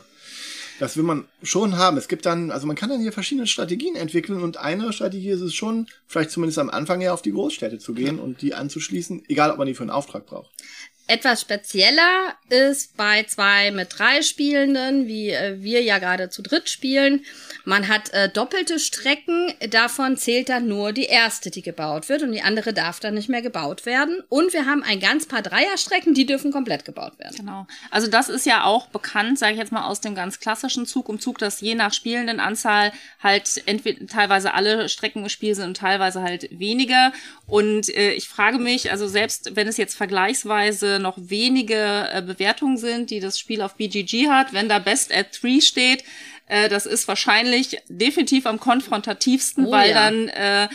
das 0.80 0.96
will 0.96 1.04
man 1.04 1.26
schon 1.40 1.78
haben. 1.78 1.96
Es 1.98 2.08
gibt 2.08 2.26
dann, 2.26 2.50
also 2.50 2.66
man 2.66 2.74
kann 2.74 2.90
dann 2.90 3.00
hier 3.00 3.12
verschiedene 3.12 3.46
Strategien 3.46 3.94
entwickeln 3.94 4.42
und 4.42 4.56
eine 4.56 4.92
Strategie 4.92 5.30
ist 5.30 5.40
es 5.40 5.54
schon, 5.54 5.86
vielleicht 6.08 6.32
zumindest 6.32 6.58
am 6.58 6.68
Anfang 6.68 7.00
ja 7.00 7.12
auf 7.12 7.22
die 7.22 7.32
Großstädte 7.32 7.78
zu 7.78 7.94
gehen 7.94 8.18
und 8.18 8.42
die 8.42 8.54
anzuschließen, 8.54 9.22
egal 9.28 9.52
ob 9.52 9.58
man 9.58 9.68
die 9.68 9.74
für 9.74 9.84
einen 9.84 9.90
Auftrag 9.90 10.26
braucht. 10.26 10.50
Etwas 11.08 11.40
spezieller 11.40 12.34
ist 12.48 12.96
bei 12.96 13.22
zwei 13.24 13.70
mit 13.70 13.96
drei 13.96 14.22
Spielenden, 14.22 15.06
wie 15.06 15.30
äh, 15.30 15.62
wir 15.62 15.82
ja 15.82 15.98
gerade 15.98 16.30
zu 16.30 16.42
dritt 16.42 16.68
spielen. 16.68 17.24
Man 17.64 17.86
hat 17.86 18.12
äh, 18.12 18.28
doppelte 18.28 18.80
Strecken, 18.80 19.54
davon 19.70 20.16
zählt 20.16 20.48
dann 20.48 20.66
nur 20.66 20.92
die 20.92 21.04
erste, 21.04 21.50
die 21.52 21.62
gebaut 21.62 22.08
wird 22.08 22.22
und 22.22 22.32
die 22.32 22.42
andere 22.42 22.72
darf 22.72 22.98
dann 22.98 23.14
nicht 23.14 23.28
mehr 23.28 23.42
gebaut 23.42 23.86
werden. 23.86 24.22
Und 24.28 24.52
wir 24.52 24.66
haben 24.66 24.82
ein 24.82 24.98
ganz 24.98 25.26
paar 25.26 25.42
Dreierstrecken, 25.42 26.12
die 26.12 26.26
dürfen 26.26 26.50
komplett 26.50 26.84
gebaut 26.84 27.18
werden. 27.20 27.36
Genau. 27.36 27.68
Also 27.92 28.08
das 28.08 28.28
ist 28.28 28.44
ja 28.44 28.64
auch 28.64 28.88
bekannt, 28.88 29.38
sage 29.38 29.52
ich 29.52 29.58
jetzt 29.58 29.72
mal 29.72 29.86
aus 29.86 30.00
dem 30.00 30.16
ganz 30.16 30.40
klassischen 30.40 30.86
Zug 30.86 31.08
um 31.08 31.20
Zug, 31.20 31.38
dass 31.38 31.60
je 31.60 31.76
nach 31.76 31.92
Spielendenanzahl 31.92 32.92
halt 33.22 33.62
entweder 33.66 34.06
teilweise 34.06 34.54
alle 34.54 34.88
Strecken 34.88 35.22
im 35.22 35.28
Spiel 35.28 35.54
sind 35.54 35.66
und 35.66 35.76
teilweise 35.76 36.22
halt 36.22 36.48
weniger. 36.50 37.12
Und 37.46 37.88
äh, 37.88 38.12
ich 38.12 38.28
frage 38.28 38.58
mich, 38.58 38.90
also 38.90 39.06
selbst 39.06 39.54
wenn 39.54 39.68
es 39.68 39.76
jetzt 39.76 39.96
vergleichsweise 39.96 40.95
noch 40.98 41.16
wenige 41.18 42.08
äh, 42.12 42.22
Bewertungen 42.22 42.76
sind, 42.76 43.10
die 43.10 43.20
das 43.20 43.38
Spiel 43.38 43.62
auf 43.62 43.76
BGG 43.76 44.28
hat, 44.28 44.52
wenn 44.52 44.68
da 44.68 44.78
Best 44.78 45.14
at 45.14 45.32
Three 45.32 45.60
steht, 45.60 46.04
äh, 46.46 46.68
das 46.68 46.86
ist 46.86 47.08
wahrscheinlich 47.08 47.78
definitiv 47.88 48.46
am 48.46 48.60
konfrontativsten, 48.60 49.66
Oh 49.66 49.70
weil 49.70 49.90
ja. 49.90 49.94
dann 50.10 50.28
äh, 50.28 50.68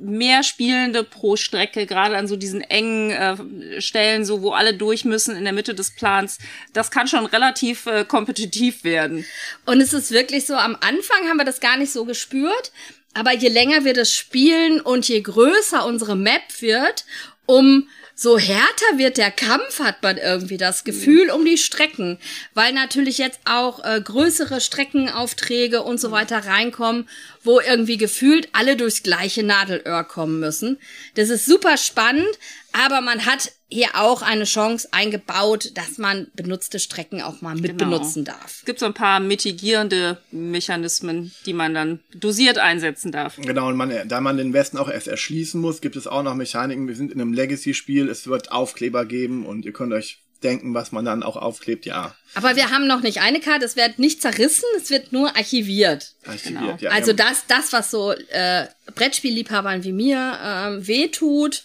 mehr 0.00 0.42
Spielende 0.42 1.02
pro 1.02 1.36
Strecke, 1.36 1.86
gerade 1.86 2.16
an 2.16 2.28
so 2.28 2.36
diesen 2.36 2.60
engen 2.60 3.10
äh, 3.10 3.80
Stellen, 3.80 4.24
so 4.24 4.42
wo 4.42 4.52
alle 4.52 4.74
durch 4.74 5.04
müssen 5.04 5.34
in 5.34 5.44
der 5.44 5.52
Mitte 5.52 5.74
des 5.74 5.94
Plans, 5.94 6.38
das 6.72 6.90
kann 6.90 7.08
schon 7.08 7.26
relativ 7.26 7.86
äh, 7.86 8.04
kompetitiv 8.04 8.84
werden. 8.84 9.24
Und 9.66 9.80
es 9.80 9.92
ist 9.92 10.10
wirklich 10.10 10.46
so, 10.46 10.54
am 10.54 10.76
Anfang 10.80 11.28
haben 11.28 11.38
wir 11.38 11.44
das 11.44 11.60
gar 11.60 11.76
nicht 11.76 11.92
so 11.92 12.04
gespürt, 12.04 12.72
aber 13.14 13.34
je 13.34 13.48
länger 13.48 13.84
wir 13.84 13.94
das 13.94 14.12
spielen 14.12 14.80
und 14.80 15.08
je 15.08 15.20
größer 15.20 15.84
unsere 15.84 16.14
Map 16.14 16.60
wird, 16.60 17.04
um 17.46 17.88
so 18.20 18.36
härter 18.36 18.96
wird 18.96 19.16
der 19.16 19.30
Kampf, 19.30 19.78
hat 19.78 20.02
man 20.02 20.16
irgendwie 20.16 20.56
das 20.56 20.82
Gefühl 20.82 21.30
um 21.30 21.44
die 21.44 21.56
Strecken, 21.56 22.18
weil 22.52 22.72
natürlich 22.72 23.18
jetzt 23.18 23.38
auch 23.44 23.84
äh, 23.84 24.00
größere 24.00 24.60
Streckenaufträge 24.60 25.84
und 25.84 26.00
so 26.00 26.10
weiter 26.10 26.44
reinkommen, 26.44 27.08
wo 27.44 27.60
irgendwie 27.60 27.96
gefühlt 27.96 28.48
alle 28.54 28.76
durchs 28.76 29.04
gleiche 29.04 29.44
Nadelöhr 29.44 30.02
kommen 30.02 30.40
müssen. 30.40 30.80
Das 31.14 31.28
ist 31.28 31.46
super 31.46 31.76
spannend, 31.76 32.26
aber 32.72 33.02
man 33.02 33.24
hat 33.24 33.52
hier 33.70 33.88
auch 33.96 34.22
eine 34.22 34.44
Chance 34.44 34.88
eingebaut, 34.92 35.72
dass 35.76 35.98
man 35.98 36.28
benutzte 36.34 36.78
Strecken 36.78 37.20
auch 37.20 37.42
mal 37.42 37.54
mit 37.54 37.78
Genau. 37.78 37.84
benutzen 37.98 38.24
darf. 38.24 38.58
Es 38.60 38.64
gibt 38.64 38.78
so 38.80 38.86
ein 38.86 38.94
paar 38.94 39.20
mitigierende 39.20 40.18
Mechanismen, 40.30 41.32
die 41.46 41.52
man 41.52 41.74
dann 41.74 42.00
dosiert 42.14 42.58
einsetzen 42.58 43.12
darf. 43.12 43.36
Genau, 43.36 43.68
und 43.68 43.76
man, 43.76 43.92
da 44.08 44.20
man 44.20 44.36
den 44.38 44.52
Westen 44.52 44.78
auch 44.78 44.88
erst 44.90 45.06
erschließen 45.08 45.60
muss, 45.60 45.80
gibt 45.80 45.96
es 45.96 46.06
auch 46.06 46.22
noch 46.22 46.34
Mechaniken. 46.34 46.88
Wir 46.88 46.96
sind 46.96 47.12
in 47.12 47.20
einem 47.20 47.32
Legacy-Spiel, 47.32 48.08
es 48.08 48.26
wird 48.26 48.50
Aufkleber 48.52 49.04
geben 49.04 49.44
und 49.46 49.64
ihr 49.64 49.72
könnt 49.72 49.92
euch 49.92 50.18
denken, 50.42 50.72
was 50.72 50.92
man 50.92 51.04
dann 51.04 51.22
auch 51.24 51.36
aufklebt, 51.36 51.84
ja. 51.84 52.14
Aber 52.34 52.54
wir 52.54 52.70
haben 52.70 52.86
noch 52.86 53.00
nicht 53.02 53.20
eine 53.20 53.40
Karte, 53.40 53.64
es 53.64 53.74
wird 53.74 53.98
nicht 53.98 54.22
zerrissen, 54.22 54.64
es 54.76 54.88
wird 54.88 55.12
nur 55.12 55.36
archiviert. 55.36 56.14
Archiviert, 56.24 56.60
Genau. 56.60 56.76
ja. 56.80 56.90
Also 56.90 57.12
das, 57.12 57.44
das, 57.48 57.72
was 57.72 57.90
so 57.90 58.12
äh, 58.12 58.66
Brettspielliebhabern 58.94 59.82
wie 59.82 59.92
mir 59.92 60.38
ähm, 60.42 60.86
wehtut, 60.86 61.64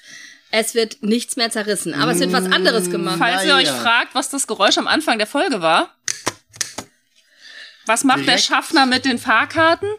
es 0.53 0.75
wird 0.75 1.01
nichts 1.01 1.35
mehr 1.35 1.49
zerrissen. 1.49 1.95
Aber 1.95 2.11
es 2.11 2.19
wird 2.19 2.31
was 2.31 2.45
anderes 2.45 2.91
gemacht. 2.91 3.17
Falls 3.17 3.43
ihr 3.43 3.55
euch 3.55 3.69
fragt, 3.69 4.13
was 4.13 4.29
das 4.29 4.45
Geräusch 4.45 4.77
am 4.77 4.87
Anfang 4.87 5.17
der 5.17 5.25
Folge 5.25 5.61
war, 5.61 5.95
Was 7.87 8.03
macht 8.03 8.19
der 8.19 8.25
direkt 8.25 8.43
Schaffner 8.43 8.85
mit 8.85 9.03
den 9.03 9.17
Fahrkarten? 9.17 9.89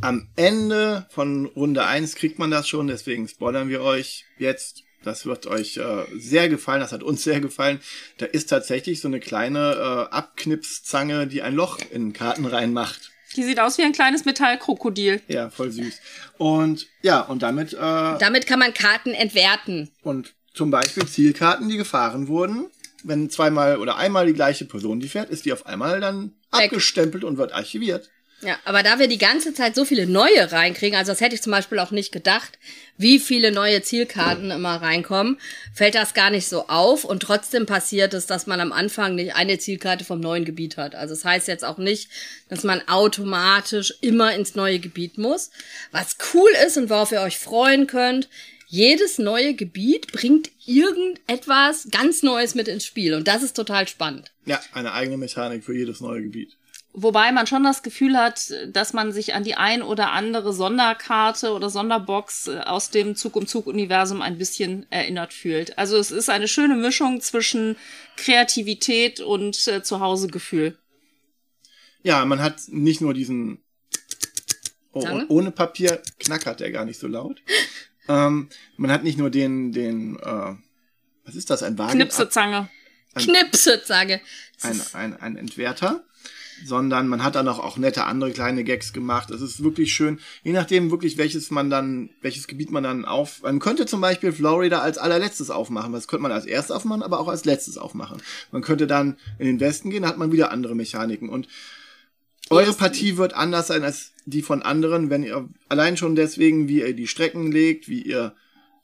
Am 0.00 0.28
Ende 0.34 1.06
von 1.10 1.46
Runde 1.46 1.84
1 1.84 2.16
kriegt 2.16 2.40
man 2.40 2.50
das 2.50 2.68
schon, 2.68 2.88
deswegen 2.88 3.28
spoilern 3.28 3.68
wir 3.68 3.82
euch 3.82 4.24
jetzt. 4.38 4.82
Das 5.04 5.24
wird 5.24 5.46
euch 5.46 5.76
äh, 5.76 6.04
sehr 6.16 6.48
gefallen, 6.48 6.80
das 6.80 6.92
hat 6.92 7.04
uns 7.04 7.22
sehr 7.22 7.40
gefallen. 7.40 7.80
Da 8.18 8.26
ist 8.26 8.50
tatsächlich 8.50 9.00
so 9.00 9.06
eine 9.08 9.20
kleine 9.20 10.08
äh, 10.10 10.14
Abknipszange, 10.14 11.28
die 11.28 11.42
ein 11.42 11.54
Loch 11.54 11.78
in 11.92 12.12
Karten 12.12 12.46
reinmacht. 12.46 13.11
Die 13.36 13.42
sieht 13.44 13.58
aus 13.60 13.78
wie 13.78 13.82
ein 13.82 13.92
kleines 13.92 14.24
Metallkrokodil. 14.24 15.22
Ja, 15.28 15.50
voll 15.50 15.70
süß. 15.70 15.94
Und 16.38 16.86
ja, 17.02 17.20
und 17.20 17.42
damit, 17.42 17.72
äh, 17.72 17.76
Damit 17.78 18.46
kann 18.46 18.58
man 18.58 18.74
Karten 18.74 19.10
entwerten. 19.12 19.90
und 20.02 20.34
zum 20.54 20.70
Beispiel 20.70 21.06
Zielkarten, 21.06 21.68
die 21.70 21.78
gefahren 21.78 22.28
wurden, 22.28 22.66
wenn 23.04 23.30
zweimal 23.30 23.78
oder 23.78 23.96
einmal 23.96 24.26
die 24.26 24.34
gleiche 24.34 24.66
Person 24.66 25.00
die 25.00 25.08
fährt, 25.08 25.30
ist 25.30 25.46
die 25.46 25.52
auf 25.52 25.64
einmal 25.66 25.98
dann 26.00 26.34
Weg. 26.52 26.64
abgestempelt 26.66 27.24
und 27.24 27.38
wird 27.38 27.52
archiviert. 27.52 28.10
Ja, 28.42 28.58
aber 28.64 28.82
da 28.82 28.98
wir 28.98 29.06
die 29.06 29.18
ganze 29.18 29.54
Zeit 29.54 29.76
so 29.76 29.84
viele 29.84 30.08
neue 30.08 30.50
reinkriegen, 30.50 30.98
also 30.98 31.12
das 31.12 31.20
hätte 31.20 31.36
ich 31.36 31.42
zum 31.42 31.52
Beispiel 31.52 31.78
auch 31.78 31.92
nicht 31.92 32.10
gedacht, 32.10 32.58
wie 32.96 33.20
viele 33.20 33.52
neue 33.52 33.82
Zielkarten 33.82 34.50
immer 34.50 34.82
reinkommen, 34.82 35.38
fällt 35.72 35.94
das 35.94 36.12
gar 36.12 36.30
nicht 36.30 36.48
so 36.48 36.66
auf 36.66 37.04
und 37.04 37.20
trotzdem 37.20 37.66
passiert 37.66 38.14
es, 38.14 38.26
dass 38.26 38.48
man 38.48 38.60
am 38.60 38.72
Anfang 38.72 39.14
nicht 39.14 39.36
eine 39.36 39.58
Zielkarte 39.58 40.04
vom 40.04 40.18
neuen 40.18 40.44
Gebiet 40.44 40.76
hat. 40.76 40.96
Also 40.96 41.14
das 41.14 41.24
heißt 41.24 41.46
jetzt 41.46 41.64
auch 41.64 41.78
nicht, 41.78 42.10
dass 42.48 42.64
man 42.64 42.82
automatisch 42.88 43.94
immer 44.00 44.34
ins 44.34 44.56
neue 44.56 44.80
Gebiet 44.80 45.18
muss. 45.18 45.50
Was 45.92 46.16
cool 46.34 46.50
ist 46.66 46.76
und 46.76 46.90
worauf 46.90 47.12
ihr 47.12 47.20
euch 47.20 47.38
freuen 47.38 47.86
könnt, 47.86 48.28
jedes 48.66 49.18
neue 49.18 49.54
Gebiet 49.54 50.10
bringt 50.10 50.50
irgendetwas 50.66 51.88
ganz 51.92 52.22
Neues 52.24 52.56
mit 52.56 52.66
ins 52.66 52.86
Spiel 52.86 53.14
und 53.14 53.28
das 53.28 53.42
ist 53.44 53.54
total 53.54 53.86
spannend. 53.86 54.32
Ja, 54.46 54.60
eine 54.72 54.94
eigene 54.94 55.16
Mechanik 55.16 55.62
für 55.62 55.76
jedes 55.76 56.00
neue 56.00 56.22
Gebiet. 56.22 56.56
Wobei 56.94 57.32
man 57.32 57.46
schon 57.46 57.64
das 57.64 57.82
Gefühl 57.82 58.18
hat, 58.18 58.52
dass 58.68 58.92
man 58.92 59.12
sich 59.12 59.32
an 59.32 59.44
die 59.44 59.54
ein 59.54 59.82
oder 59.82 60.12
andere 60.12 60.52
Sonderkarte 60.52 61.52
oder 61.52 61.70
Sonderbox 61.70 62.48
äh, 62.48 62.58
aus 62.58 62.90
dem 62.90 63.16
Zug 63.16 63.34
um 63.36 63.46
Zug 63.46 63.66
Universum 63.66 64.20
ein 64.20 64.36
bisschen 64.36 64.86
erinnert 64.90 65.32
fühlt. 65.32 65.78
Also 65.78 65.96
es 65.96 66.10
ist 66.10 66.28
eine 66.28 66.48
schöne 66.48 66.76
Mischung 66.76 67.22
zwischen 67.22 67.76
Kreativität 68.16 69.20
und 69.20 69.66
äh, 69.68 69.82
Zuhausegefühl. 69.82 70.76
Ja, 72.02 72.24
man 72.26 72.40
hat 72.42 72.60
nicht 72.68 73.00
nur 73.00 73.14
diesen. 73.14 73.64
Oh, 74.92 75.00
und 75.00 75.30
ohne 75.30 75.50
Papier 75.50 76.02
knackert 76.18 76.60
der 76.60 76.72
gar 76.72 76.84
nicht 76.84 77.00
so 77.00 77.06
laut. 77.06 77.40
ähm, 78.08 78.50
man 78.76 78.90
hat 78.90 79.02
nicht 79.02 79.16
nur 79.16 79.30
den, 79.30 79.72
den, 79.72 80.16
äh, 80.16 80.54
was 81.24 81.36
ist 81.36 81.48
das, 81.48 81.62
ein 81.62 81.78
Wagen? 81.78 81.92
Knipsezange. 81.92 82.68
Knipse, 83.14 83.80
sage. 83.84 84.20
Ein, 84.60 84.80
ein, 84.92 85.16
ein 85.20 85.36
Entwerter. 85.36 86.04
Sondern 86.64 87.08
man 87.08 87.24
hat 87.24 87.34
dann 87.34 87.48
auch, 87.48 87.58
auch 87.58 87.76
nette 87.76 88.04
andere 88.04 88.30
kleine 88.30 88.64
Gags 88.64 88.92
gemacht. 88.92 89.30
Es 89.30 89.40
ist 89.40 89.62
wirklich 89.62 89.92
schön, 89.92 90.18
je 90.42 90.52
nachdem 90.52 90.90
wirklich 90.90 91.18
welches 91.18 91.50
man 91.50 91.70
dann, 91.70 92.10
welches 92.20 92.46
Gebiet 92.46 92.70
man 92.70 92.82
dann 92.82 93.04
auf. 93.04 93.42
Man 93.42 93.58
könnte 93.58 93.86
zum 93.86 94.00
Beispiel 94.00 94.32
Florida 94.32 94.80
als 94.80 94.98
allerletztes 94.98 95.50
aufmachen. 95.50 95.92
Das 95.92 96.08
könnte 96.08 96.22
man 96.22 96.32
als 96.32 96.46
erstes 96.46 96.74
aufmachen, 96.74 97.02
aber 97.02 97.20
auch 97.20 97.28
als 97.28 97.44
letztes 97.44 97.78
aufmachen. 97.78 98.22
Man 98.50 98.62
könnte 98.62 98.86
dann 98.86 99.16
in 99.38 99.46
den 99.46 99.60
Westen 99.60 99.90
gehen, 99.90 100.02
da 100.02 100.08
hat 100.08 100.18
man 100.18 100.32
wieder 100.32 100.50
andere 100.50 100.74
Mechaniken. 100.74 101.28
Und 101.28 101.48
eure 102.50 102.72
Partie 102.72 103.16
wird 103.16 103.34
anders 103.34 103.68
sein 103.68 103.82
als 103.82 104.12
die 104.26 104.42
von 104.42 104.62
anderen, 104.62 105.10
wenn 105.10 105.22
ihr 105.22 105.48
allein 105.68 105.96
schon 105.96 106.14
deswegen, 106.14 106.68
wie 106.68 106.80
ihr 106.80 106.94
die 106.94 107.08
Strecken 107.08 107.50
legt, 107.50 107.88
wie 107.88 108.02
ihr 108.02 108.34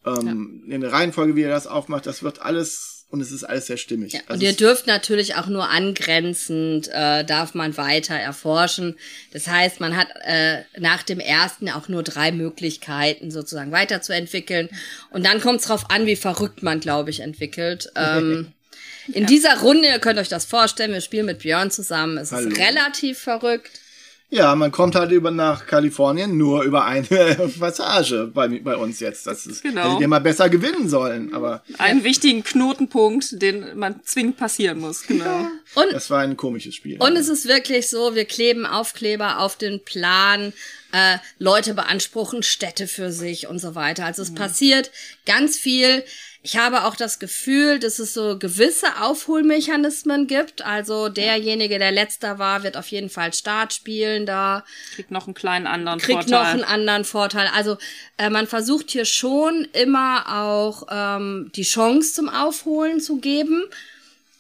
ähm, 0.04 0.64
in 0.68 0.80
der 0.80 0.92
Reihenfolge, 0.92 1.36
wie 1.36 1.42
ihr 1.42 1.48
das 1.48 1.66
aufmacht, 1.66 2.06
das 2.06 2.22
wird 2.22 2.42
alles 2.42 2.97
und 3.10 3.20
es 3.20 3.32
ist 3.32 3.44
alles 3.44 3.66
sehr 3.66 3.76
stimmig. 3.78 4.12
Ja, 4.12 4.20
Also 4.26 4.34
und 4.34 4.42
ihr 4.42 4.50
es- 4.50 4.56
dürft 4.56 4.86
natürlich 4.86 5.36
auch 5.36 5.46
nur 5.46 5.68
angrenzend, 5.68 6.88
äh, 6.88 7.24
darf 7.24 7.54
man 7.54 7.76
weiter 7.76 8.14
erforschen. 8.14 8.96
Das 9.32 9.46
heißt, 9.46 9.80
man 9.80 9.96
hat 9.96 10.08
äh, 10.24 10.62
nach 10.78 11.02
dem 11.02 11.20
ersten 11.20 11.68
auch 11.70 11.88
nur 11.88 12.02
drei 12.02 12.32
Möglichkeiten 12.32 13.30
sozusagen 13.30 13.72
weiterzuentwickeln. 13.72 14.68
Und 15.10 15.24
dann 15.24 15.40
kommt 15.40 15.60
es 15.60 15.66
drauf 15.66 15.90
an, 15.90 16.06
wie 16.06 16.16
verrückt 16.16 16.62
man, 16.62 16.80
glaube 16.80 17.10
ich, 17.10 17.20
entwickelt. 17.20 17.90
Ähm, 17.96 18.52
in 19.14 19.24
dieser 19.26 19.60
Runde, 19.60 19.88
ihr 19.88 19.98
könnt 20.00 20.18
euch 20.18 20.28
das 20.28 20.44
vorstellen, 20.44 20.92
wir 20.92 21.00
spielen 21.00 21.24
mit 21.24 21.38
Björn 21.38 21.70
zusammen. 21.70 22.18
Es 22.18 22.30
Hallo. 22.30 22.48
ist 22.50 22.58
relativ 22.58 23.18
verrückt. 23.18 23.70
Ja, 24.30 24.54
man 24.54 24.70
kommt 24.72 24.94
halt 24.94 25.10
über 25.10 25.30
nach 25.30 25.66
Kalifornien 25.66 26.36
nur 26.36 26.62
über 26.62 26.84
eine 26.84 27.06
Passage 27.58 28.30
bei, 28.34 28.46
bei 28.60 28.76
uns 28.76 29.00
jetzt. 29.00 29.26
Das 29.26 29.46
ist, 29.46 29.62
Genau. 29.62 29.84
hättet 29.84 30.00
ihr 30.02 30.08
mal 30.08 30.20
besser 30.20 30.50
gewinnen 30.50 30.86
sollen, 30.88 31.32
aber 31.32 31.62
Einen 31.78 32.04
wichtigen 32.04 32.44
Knotenpunkt, 32.44 33.40
den 33.40 33.78
man 33.78 34.00
zwingend 34.04 34.36
passieren 34.36 34.80
muss, 34.80 35.06
genau. 35.06 35.46
Und 35.74 35.92
das 35.92 36.10
war 36.10 36.20
ein 36.20 36.36
komisches 36.36 36.74
Spiel. 36.74 36.98
Und 37.00 37.16
es 37.16 37.28
ist 37.28 37.48
wirklich 37.48 37.88
so, 37.88 38.14
wir 38.14 38.26
kleben 38.26 38.66
Aufkleber 38.66 39.40
auf 39.40 39.56
den 39.56 39.82
Plan, 39.82 40.52
äh, 40.92 41.16
Leute 41.38 41.72
beanspruchen 41.72 42.42
Städte 42.42 42.86
für 42.86 43.10
sich 43.12 43.46
und 43.46 43.58
so 43.60 43.74
weiter. 43.74 44.04
Also 44.04 44.20
es 44.22 44.34
passiert 44.34 44.90
ganz 45.24 45.56
viel. 45.56 46.04
Ich 46.42 46.56
habe 46.56 46.84
auch 46.84 46.94
das 46.94 47.18
Gefühl, 47.18 47.80
dass 47.80 47.98
es 47.98 48.14
so 48.14 48.38
gewisse 48.38 49.00
Aufholmechanismen 49.00 50.28
gibt. 50.28 50.64
Also 50.64 51.08
derjenige, 51.08 51.78
der 51.78 51.90
letzter 51.90 52.38
war, 52.38 52.62
wird 52.62 52.76
auf 52.76 52.86
jeden 52.88 53.10
Fall 53.10 53.34
Start 53.34 53.74
spielen 53.74 54.24
da 54.24 54.64
Kriegt 54.94 55.10
noch 55.10 55.26
einen 55.26 55.34
kleinen 55.34 55.66
anderen 55.66 55.98
kriegt 55.98 56.24
Vorteil. 56.24 56.38
noch 56.40 56.48
einen 56.48 56.64
anderen 56.64 57.04
Vorteil. 57.04 57.48
Also 57.54 57.76
äh, 58.18 58.30
man 58.30 58.46
versucht 58.46 58.90
hier 58.90 59.04
schon 59.04 59.66
immer 59.72 60.42
auch 60.42 60.86
ähm, 60.90 61.50
die 61.56 61.64
Chance 61.64 62.14
zum 62.14 62.28
Aufholen 62.28 63.00
zu 63.00 63.18
geben. 63.18 63.64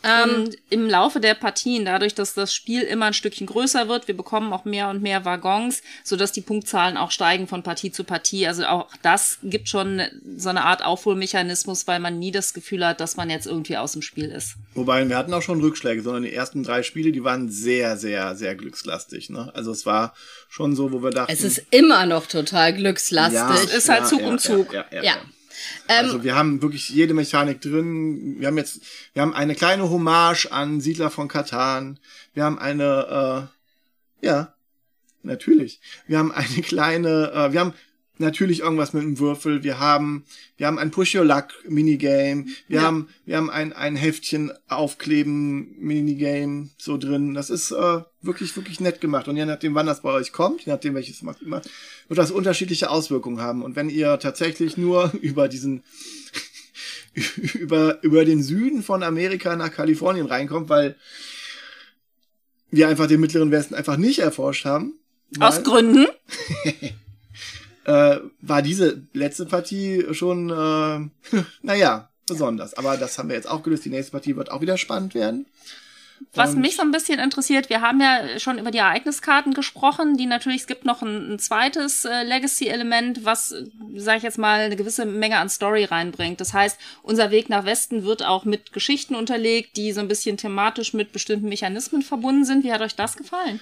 Und 0.00 0.56
im 0.70 0.86
Laufe 0.86 1.18
der 1.18 1.34
Partien, 1.34 1.84
dadurch, 1.84 2.14
dass 2.14 2.32
das 2.32 2.54
Spiel 2.54 2.82
immer 2.82 3.06
ein 3.06 3.14
Stückchen 3.14 3.48
größer 3.48 3.88
wird, 3.88 4.06
wir 4.06 4.16
bekommen 4.16 4.52
auch 4.52 4.64
mehr 4.64 4.88
und 4.90 5.02
mehr 5.02 5.24
Waggons, 5.24 5.82
sodass 6.04 6.30
die 6.30 6.40
Punktzahlen 6.40 6.96
auch 6.96 7.10
steigen 7.10 7.48
von 7.48 7.64
Partie 7.64 7.90
zu 7.90 8.04
Partie. 8.04 8.46
Also 8.46 8.64
auch 8.66 8.88
das 9.02 9.38
gibt 9.42 9.68
schon 9.68 10.02
so 10.36 10.50
eine 10.50 10.64
Art 10.64 10.84
Aufholmechanismus, 10.84 11.88
weil 11.88 11.98
man 11.98 12.18
nie 12.18 12.30
das 12.30 12.54
Gefühl 12.54 12.86
hat, 12.86 13.00
dass 13.00 13.16
man 13.16 13.28
jetzt 13.28 13.46
irgendwie 13.46 13.76
aus 13.76 13.92
dem 13.92 14.02
Spiel 14.02 14.26
ist. 14.26 14.54
Wobei 14.74 15.06
wir 15.08 15.16
hatten 15.16 15.34
auch 15.34 15.42
schon 15.42 15.60
Rückschläge, 15.60 16.00
sondern 16.00 16.22
die 16.22 16.32
ersten 16.32 16.62
drei 16.62 16.84
Spiele, 16.84 17.10
die 17.10 17.24
waren 17.24 17.48
sehr, 17.48 17.96
sehr, 17.96 18.36
sehr 18.36 18.54
glückslastig. 18.54 19.30
Ne? 19.30 19.50
Also 19.54 19.72
es 19.72 19.84
war 19.84 20.14
schon 20.48 20.76
so, 20.76 20.92
wo 20.92 21.02
wir 21.02 21.10
dachten, 21.10 21.32
Es 21.32 21.42
ist 21.42 21.62
immer 21.72 22.06
noch 22.06 22.26
total 22.26 22.72
glückslastig. 22.72 23.64
Es 23.64 23.74
ist 23.74 23.88
halt 23.88 24.06
Zug 24.06 24.22
um 24.22 24.38
Zug. 24.38 24.72
Ja, 24.72 24.84
ja, 24.92 25.16
ja. 25.88 25.96
Also 25.96 26.24
wir 26.24 26.34
haben 26.34 26.62
wirklich 26.62 26.88
jede 26.90 27.14
Mechanik 27.14 27.60
drin. 27.60 28.36
Wir 28.38 28.48
haben 28.48 28.58
jetzt, 28.58 28.80
wir 29.12 29.22
haben 29.22 29.34
eine 29.34 29.54
kleine 29.54 29.90
Hommage 29.90 30.46
an 30.50 30.80
Siedler 30.80 31.10
von 31.10 31.28
Katan. 31.28 31.98
Wir 32.34 32.44
haben 32.44 32.58
eine, 32.58 33.48
äh, 34.22 34.26
ja, 34.26 34.54
natürlich. 35.22 35.80
Wir 36.06 36.18
haben 36.18 36.32
eine 36.32 36.62
kleine, 36.62 37.32
äh, 37.32 37.52
wir 37.52 37.60
haben 37.60 37.74
natürlich 38.20 38.60
irgendwas 38.60 38.92
mit 38.92 39.02
einem 39.02 39.18
Würfel. 39.18 39.62
Wir 39.62 39.78
haben, 39.78 40.24
wir 40.56 40.66
haben 40.66 40.78
ein 40.78 40.90
Push 40.90 41.14
Your 41.14 41.24
Luck 41.24 41.48
Minigame. 41.68 42.46
Wir 42.68 42.80
Ja. 42.80 42.82
haben, 42.82 43.08
wir 43.24 43.36
haben 43.36 43.50
ein, 43.50 43.72
ein 43.72 43.96
Heftchen 43.96 44.52
aufkleben 44.68 45.74
Minigame 45.78 46.70
so 46.78 46.96
drin. 46.96 47.34
Das 47.34 47.50
ist 47.50 47.70
äh, 47.70 48.00
wirklich, 48.22 48.54
wirklich 48.56 48.80
nett 48.80 49.00
gemacht. 49.00 49.28
Und 49.28 49.36
je 49.36 49.46
nachdem, 49.46 49.74
wann 49.74 49.86
das 49.86 50.02
bei 50.02 50.10
euch 50.10 50.32
kommt, 50.32 50.64
je 50.64 50.72
nachdem, 50.72 50.94
welches 50.94 51.22
macht 51.22 51.42
immer, 51.42 51.62
wird 52.08 52.18
das 52.18 52.30
unterschiedliche 52.30 52.90
Auswirkungen 52.90 53.40
haben. 53.40 53.62
Und 53.62 53.76
wenn 53.76 53.90
ihr 53.90 54.18
tatsächlich 54.18 54.76
nur 54.76 55.12
über 55.20 55.48
diesen 55.48 55.82
über, 57.54 58.02
über 58.02 58.24
den 58.24 58.42
Süden 58.42 58.82
von 58.82 59.02
Amerika 59.02 59.56
nach 59.56 59.72
Kalifornien 59.72 60.26
reinkommt, 60.26 60.68
weil 60.68 60.96
wir 62.70 62.88
einfach 62.88 63.06
den 63.06 63.20
Mittleren 63.20 63.50
Westen 63.50 63.74
einfach 63.74 63.96
nicht 63.96 64.18
erforscht 64.18 64.64
haben. 64.64 64.94
Aus 65.40 65.62
Gründen. 65.62 66.06
äh, 67.88 68.20
war 68.42 68.60
diese 68.62 69.02
letzte 69.14 69.46
Partie 69.46 70.04
schon, 70.12 70.50
äh, 70.50 71.38
naja, 71.62 72.10
besonders. 72.26 72.74
Aber 72.74 72.96
das 72.98 73.18
haben 73.18 73.30
wir 73.30 73.36
jetzt 73.36 73.48
auch 73.48 73.62
gelöst. 73.62 73.84
Die 73.86 73.90
nächste 73.90 74.12
Partie 74.12 74.36
wird 74.36 74.50
auch 74.50 74.60
wieder 74.60 74.76
spannend 74.76 75.14
werden. 75.14 75.46
Was 76.34 76.50
Und- 76.50 76.60
mich 76.60 76.76
so 76.76 76.82
ein 76.82 76.90
bisschen 76.90 77.18
interessiert, 77.20 77.70
wir 77.70 77.80
haben 77.80 78.00
ja 78.00 78.38
schon 78.40 78.58
über 78.58 78.70
die 78.72 78.78
Ereigniskarten 78.78 79.54
gesprochen, 79.54 80.16
die 80.16 80.26
natürlich, 80.26 80.62
es 80.62 80.66
gibt 80.66 80.84
noch 80.84 81.00
ein, 81.00 81.34
ein 81.34 81.38
zweites 81.38 82.04
äh, 82.04 82.24
Legacy-Element, 82.24 83.24
was, 83.24 83.54
sage 83.96 84.18
ich 84.18 84.22
jetzt 84.24 84.36
mal, 84.36 84.60
eine 84.60 84.76
gewisse 84.76 85.06
Menge 85.06 85.38
an 85.38 85.48
Story 85.48 85.84
reinbringt. 85.84 86.40
Das 86.40 86.52
heißt, 86.52 86.76
unser 87.02 87.30
Weg 87.30 87.48
nach 87.48 87.64
Westen 87.64 88.04
wird 88.04 88.24
auch 88.24 88.44
mit 88.44 88.72
Geschichten 88.72 89.14
unterlegt, 89.14 89.76
die 89.76 89.92
so 89.92 90.00
ein 90.00 90.08
bisschen 90.08 90.36
thematisch 90.36 90.92
mit 90.92 91.12
bestimmten 91.12 91.48
Mechanismen 91.48 92.02
verbunden 92.02 92.44
sind. 92.44 92.64
Wie 92.64 92.72
hat 92.72 92.82
euch 92.82 92.96
das 92.96 93.16
gefallen? 93.16 93.60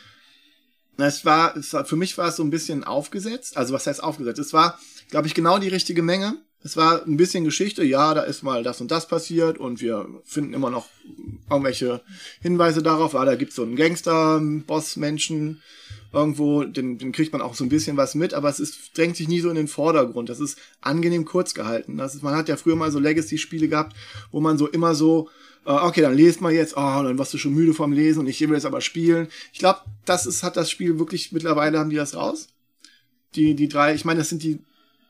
Es 0.99 1.25
war, 1.25 1.57
es 1.57 1.73
war, 1.73 1.85
für 1.85 1.97
mich 1.97 2.17
war 2.17 2.29
es 2.29 2.37
so 2.37 2.43
ein 2.43 2.50
bisschen 2.50 2.85
aufgesetzt. 2.85 3.57
Also 3.57 3.75
was 3.75 3.87
heißt 3.87 4.03
aufgesetzt? 4.03 4.38
Es 4.38 4.53
war, 4.53 4.79
glaube 5.11 5.26
ich, 5.26 5.35
genau 5.35 5.59
die 5.59 5.69
richtige 5.69 6.03
Menge. 6.03 6.38
Es 6.62 6.76
war 6.76 7.05
ein 7.07 7.17
bisschen 7.17 7.45
Geschichte. 7.45 7.85
Ja, 7.85 8.15
da 8.15 8.23
ist 8.23 8.43
mal 8.43 8.62
das 8.62 8.81
und 8.81 8.91
das 8.91 9.07
passiert 9.07 9.59
und 9.59 9.81
wir 9.81 10.09
finden 10.25 10.55
immer 10.55 10.71
noch 10.71 10.88
irgendwelche 11.50 12.00
Hinweise 12.41 12.83
darauf. 12.83 13.15
Ah, 13.15 13.25
da 13.25 13.37
gibt's 13.37 13.57
so 13.57 13.62
einen 13.62 13.76
Gangster-Boss-Menschen. 13.76 15.62
irgendwo, 16.12 16.65
den, 16.65 16.99
den 16.99 17.12
kriegt 17.12 17.33
man 17.33 17.43
auch 17.43 17.55
so 17.55 17.65
ein 17.65 17.69
bisschen 17.69 17.97
was 17.97 18.15
mit, 18.15 18.33
aber 18.33 18.49
es 18.49 18.59
ist, 18.59 18.97
drängt 18.97 19.17
sich 19.17 19.29
nie 19.29 19.41
so 19.41 19.50
in 19.50 19.55
den 19.55 19.69
Vordergrund. 19.69 20.29
Das 20.29 20.41
ist 20.41 20.59
angenehm 20.81 21.25
kurz 21.25 21.53
gehalten. 21.55 21.99
Das 21.99 22.15
ist, 22.15 22.23
man 22.23 22.35
hat 22.35 22.49
ja 22.49 22.57
früher 22.57 22.76
mal 22.76 22.91
so 22.91 22.99
Legacy-Spiele 22.99 23.69
gehabt, 23.69 23.95
wo 24.33 24.41
man 24.41 24.57
so 24.57 24.67
immer 24.67 24.95
so, 24.95 25.29
okay, 25.67 26.01
dann 26.01 26.17
lest 26.17 26.41
mal 26.41 26.53
jetzt, 26.53 26.77
oh, 26.77 27.03
dann 27.03 27.19
warst 27.19 27.35
du 27.35 27.39
schon 27.39 27.55
müde 27.55 27.75
vom 27.75 27.93
Lesen 27.93 28.21
und 28.21 28.29
ich 28.29 28.41
will 28.41 28.55
jetzt 28.55 28.67
aber 28.67 28.81
spielen. 28.81 29.29
Ich 29.53 29.59
glaube, 29.59 29.81
das 30.05 30.27
ist, 30.27 30.43
hat 30.43 30.57
das 30.57 30.71
Spiel 30.71 30.99
wirklich, 30.99 31.33
mittlerweile 31.33 31.79
haben 31.79 31.91
die 31.91 31.97
das 31.97 32.15
raus. 32.15 32.49
Die, 33.35 33.55
die 33.55 33.69
drei, 33.69 33.95
ich 33.95 34.05
meine, 34.05 34.21
das 34.21 34.29
sind 34.29 34.43
die 34.43 34.61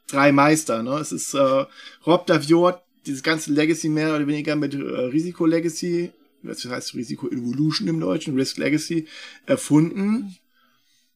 drei 0.08 0.32
Meister, 0.32 0.82
ne? 0.82 0.98
Es 0.98 1.12
ist 1.12 1.34
äh, 1.34 1.66
Rob 2.06 2.26
Daviot, 2.26 2.78
dieses 3.04 3.22
ganze 3.22 3.52
Legacy 3.52 3.88
mehr 3.88 4.14
oder 4.16 4.26
weniger 4.26 4.56
mit 4.56 4.74
äh, 4.74 4.78
Risiko 4.78 5.46
Legacy, 5.46 6.12
das 6.42 6.64
heißt 6.64 6.94
Risiko 6.94 7.28
Evolution 7.28 7.88
im 7.88 8.00
Deutschen, 8.00 8.34
Risk 8.34 8.56
Legacy, 8.56 9.06
erfunden. 9.44 10.36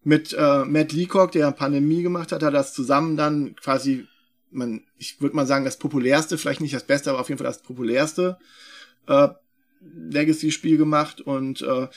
Mit 0.02 0.32
äh, 0.32 0.64
Matt 0.64 0.92
Leacock, 0.92 1.32
der 1.32 1.50
Pandemie 1.52 2.02
gemacht 2.02 2.32
hat, 2.32 2.42
hat 2.42 2.54
das 2.54 2.72
zusammen 2.72 3.16
dann 3.16 3.54
quasi, 3.56 4.06
man, 4.50 4.82
ich 4.98 5.20
würde 5.20 5.36
mal 5.36 5.46
sagen, 5.46 5.64
das 5.64 5.78
populärste, 5.78 6.38
vielleicht 6.38 6.62
nicht 6.62 6.74
das 6.74 6.86
Beste, 6.86 7.10
aber 7.10 7.20
auf 7.20 7.28
jeden 7.28 7.38
Fall 7.38 7.46
das 7.46 7.62
populärste 7.62 8.38
äh, 9.10 9.28
Legacy-Spiel 9.82 10.76
gemacht 10.76 11.20
und 11.20 11.62
äh, 11.62 11.88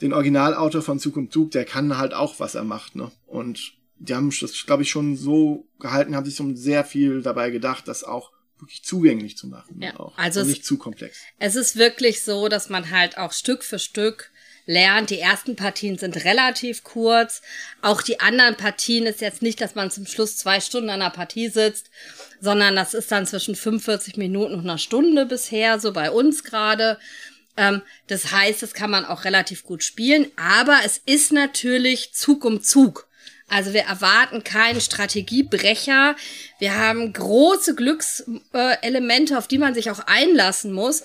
den 0.00 0.12
Originalautor 0.12 0.82
von 0.82 0.98
Zug 0.98 1.16
um 1.16 1.30
Zug, 1.30 1.50
der 1.52 1.64
kann 1.64 1.96
halt 1.98 2.14
auch, 2.14 2.40
was 2.40 2.54
er 2.54 2.64
macht, 2.64 2.96
ne? 2.96 3.10
Und 3.26 3.74
die 3.98 4.14
haben 4.14 4.30
das, 4.40 4.66
glaube 4.66 4.82
ich, 4.82 4.90
schon 4.90 5.16
so 5.16 5.66
gehalten, 5.78 6.14
haben 6.14 6.26
sich 6.26 6.36
so 6.36 6.54
sehr 6.54 6.84
viel 6.84 7.22
dabei 7.22 7.50
gedacht, 7.50 7.88
das 7.88 8.04
auch 8.04 8.30
wirklich 8.58 8.82
zugänglich 8.84 9.36
zu 9.36 9.48
machen. 9.48 9.80
Ja, 9.80 9.98
auch. 9.98 10.16
also 10.18 10.42
nicht 10.42 10.64
zu 10.64 10.78
komplex. 10.78 11.18
Es 11.38 11.56
ist 11.56 11.76
wirklich 11.76 12.22
so, 12.22 12.48
dass 12.48 12.68
man 12.68 12.90
halt 12.90 13.18
auch 13.18 13.32
Stück 13.32 13.64
für 13.64 13.78
Stück 13.78 14.30
lernt. 14.66 15.10
Die 15.10 15.20
ersten 15.20 15.56
Partien 15.56 15.96
sind 15.96 16.24
relativ 16.24 16.84
kurz. 16.84 17.40
Auch 17.82 18.02
die 18.02 18.20
anderen 18.20 18.56
Partien 18.56 19.06
ist 19.06 19.20
jetzt 19.20 19.42
nicht, 19.42 19.60
dass 19.60 19.74
man 19.74 19.90
zum 19.90 20.06
Schluss 20.06 20.36
zwei 20.36 20.60
Stunden 20.60 20.90
an 20.90 21.00
einer 21.00 21.10
Partie 21.10 21.48
sitzt, 21.48 21.90
sondern 22.40 22.76
das 22.76 22.92
ist 22.92 23.10
dann 23.10 23.26
zwischen 23.26 23.54
45 23.54 24.16
Minuten 24.16 24.54
und 24.54 24.60
einer 24.60 24.78
Stunde 24.78 25.24
bisher, 25.26 25.78
so 25.78 25.92
bei 25.92 26.10
uns 26.10 26.44
gerade. 26.44 26.98
Ähm, 27.56 27.82
das 28.08 28.32
heißt, 28.32 28.62
das 28.62 28.74
kann 28.74 28.90
man 28.90 29.04
auch 29.04 29.24
relativ 29.24 29.64
gut 29.64 29.82
spielen, 29.82 30.30
aber 30.36 30.80
es 30.84 31.00
ist 31.06 31.32
natürlich 31.32 32.12
Zug 32.12 32.44
um 32.44 32.62
Zug. 32.62 33.06
Also 33.48 33.72
wir 33.72 33.82
erwarten 33.82 34.42
keinen 34.42 34.80
Strategiebrecher. 34.80 36.16
Wir 36.58 36.74
haben 36.74 37.12
große 37.12 37.76
Glückselemente, 37.76 39.38
auf 39.38 39.46
die 39.46 39.58
man 39.58 39.72
sich 39.72 39.90
auch 39.90 40.00
einlassen 40.00 40.72
muss. 40.72 41.04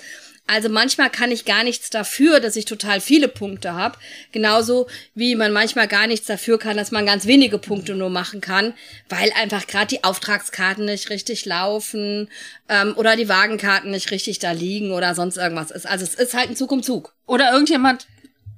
Also 0.52 0.68
manchmal 0.68 1.10
kann 1.10 1.32
ich 1.32 1.46
gar 1.46 1.64
nichts 1.64 1.90
dafür, 1.90 2.42
dass 2.42 2.58
ich 2.58 2.66
total 2.66 3.00
viele 3.00 3.30
Punkte 3.30 3.74
habe. 3.74 3.98
Genauso 4.34 4.88
wie 5.16 5.36
man 5.36 5.54
manchmal 5.54 5.88
gar 5.88 6.08
nichts 6.08 6.28
dafür 6.28 6.60
kann, 6.60 6.76
dass 6.76 6.92
man 6.92 7.06
ganz 7.06 7.26
wenige 7.26 7.58
Punkte 7.58 7.96
nur 7.96 8.10
machen 8.10 8.42
kann, 8.42 8.74
weil 9.08 9.32
einfach 9.40 9.66
gerade 9.66 9.88
die 9.88 10.04
Auftragskarten 10.04 10.84
nicht 10.84 11.10
richtig 11.10 11.46
laufen 11.46 12.28
ähm, 12.68 12.94
oder 12.98 13.16
die 13.16 13.30
Wagenkarten 13.30 13.92
nicht 13.92 14.12
richtig 14.12 14.40
da 14.40 14.52
liegen 14.52 14.92
oder 14.92 15.16
sonst 15.16 15.38
irgendwas 15.38 15.72
ist. 15.72 15.88
Also 15.88 16.04
es 16.04 16.16
ist 16.16 16.34
halt 16.34 16.50
ein 16.50 16.58
Zug 16.58 16.74
um 16.74 16.84
Zug. 16.84 17.14
Oder 17.28 17.54
irgendjemand, 17.54 18.08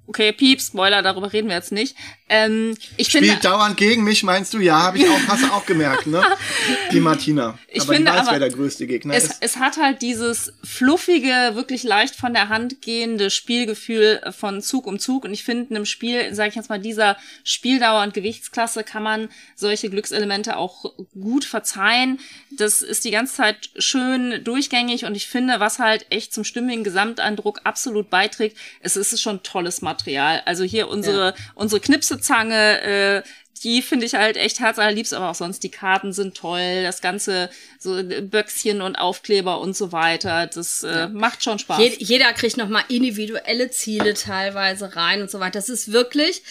okay, 0.07 0.33
Piep, 0.33 0.61
Spoiler, 0.61 1.01
darüber 1.01 1.31
reden 1.31 1.47
wir 1.47 1.55
jetzt 1.55 1.71
nicht. 1.71 1.95
Ähm, 2.29 2.75
ich 2.97 3.09
finde, 3.09 3.27
Spielt 3.27 3.45
dauernd 3.45 3.77
gegen 3.77 4.03
mich, 4.03 4.23
meinst 4.23 4.53
du? 4.53 4.59
Ja, 4.59 4.81
habe 4.81 4.97
ich 4.97 5.07
auch, 5.07 5.19
hast 5.27 5.43
du 5.43 5.51
auch 5.51 5.65
gemerkt, 5.65 6.07
ne? 6.07 6.23
Die 6.91 6.99
Martina. 6.99 7.57
Ich 7.67 7.83
aber 7.83 7.93
finde 7.93 8.11
die 8.11 8.17
weiß, 8.17 8.27
wer 8.31 8.39
der 8.39 8.49
größte 8.49 8.87
Gegner 8.87 9.13
es, 9.13 9.25
ist. 9.25 9.37
es 9.39 9.57
hat 9.57 9.77
halt 9.77 10.01
dieses 10.01 10.53
fluffige, 10.63 11.51
wirklich 11.53 11.83
leicht 11.83 12.15
von 12.15 12.33
der 12.33 12.49
Hand 12.49 12.81
gehende 12.81 13.29
Spielgefühl 13.29 14.21
von 14.37 14.61
Zug 14.61 14.87
um 14.87 14.99
Zug. 14.99 15.25
Und 15.25 15.33
ich 15.33 15.43
finde, 15.43 15.69
in 15.69 15.75
einem 15.75 15.85
Spiel, 15.85 16.33
sage 16.33 16.49
ich 16.49 16.55
jetzt 16.55 16.69
mal, 16.69 16.79
dieser 16.79 17.17
Spieldauer 17.43 18.03
und 18.03 18.13
Gewichtsklasse 18.13 18.83
kann 18.83 19.03
man 19.03 19.29
solche 19.55 19.89
Glückselemente 19.89 20.57
auch 20.57 20.93
gut 21.13 21.45
verzeihen. 21.45 22.19
Das 22.51 22.81
ist 22.81 23.05
die 23.05 23.11
ganze 23.11 23.35
Zeit 23.35 23.69
schön 23.77 24.43
durchgängig 24.43 25.05
und 25.05 25.15
ich 25.15 25.27
finde, 25.27 25.59
was 25.59 25.79
halt 25.79 26.05
echt 26.09 26.33
zum 26.33 26.43
stimmigen 26.43 26.83
Gesamteindruck 26.83 27.61
absolut 27.63 28.09
beiträgt, 28.09 28.57
es 28.81 28.95
ist 28.95 29.21
schon 29.21 29.43
tolles 29.43 29.81
Material. 29.81 29.92
Also 30.45 30.63
hier 30.63 30.87
unsere, 30.87 31.33
unsere 31.55 31.81
Knipsezange, 31.81 32.81
äh, 32.81 33.23
die 33.63 33.81
finde 33.81 34.05
ich 34.05 34.15
halt 34.15 34.35
echt 34.35 34.59
herzallerliebst, 34.59 35.13
aber 35.13 35.29
auch 35.29 35.35
sonst 35.35 35.63
die 35.63 35.71
Karten 35.71 36.11
sind 36.11 36.35
toll, 36.35 36.83
das 36.83 37.01
ganze 37.01 37.49
so 37.79 38.01
Böckschen 38.03 38.81
und 38.81 38.95
Aufkleber 38.95 39.61
und 39.61 39.75
so 39.75 39.91
weiter, 39.91 40.47
das 40.47 40.83
äh, 40.83 41.07
macht 41.07 41.43
schon 41.43 41.59
Spaß. 41.59 41.79
Jed 41.79 42.01
jeder 42.01 42.33
kriegt 42.33 42.57
nochmal 42.57 42.83
individuelle 42.89 43.71
Ziele 43.71 44.13
teilweise 44.13 44.95
rein 44.95 45.21
und 45.21 45.31
so 45.31 45.39
weiter. 45.39 45.53
Das 45.59 45.69
ist 45.69 45.91
wirklich 45.91 46.43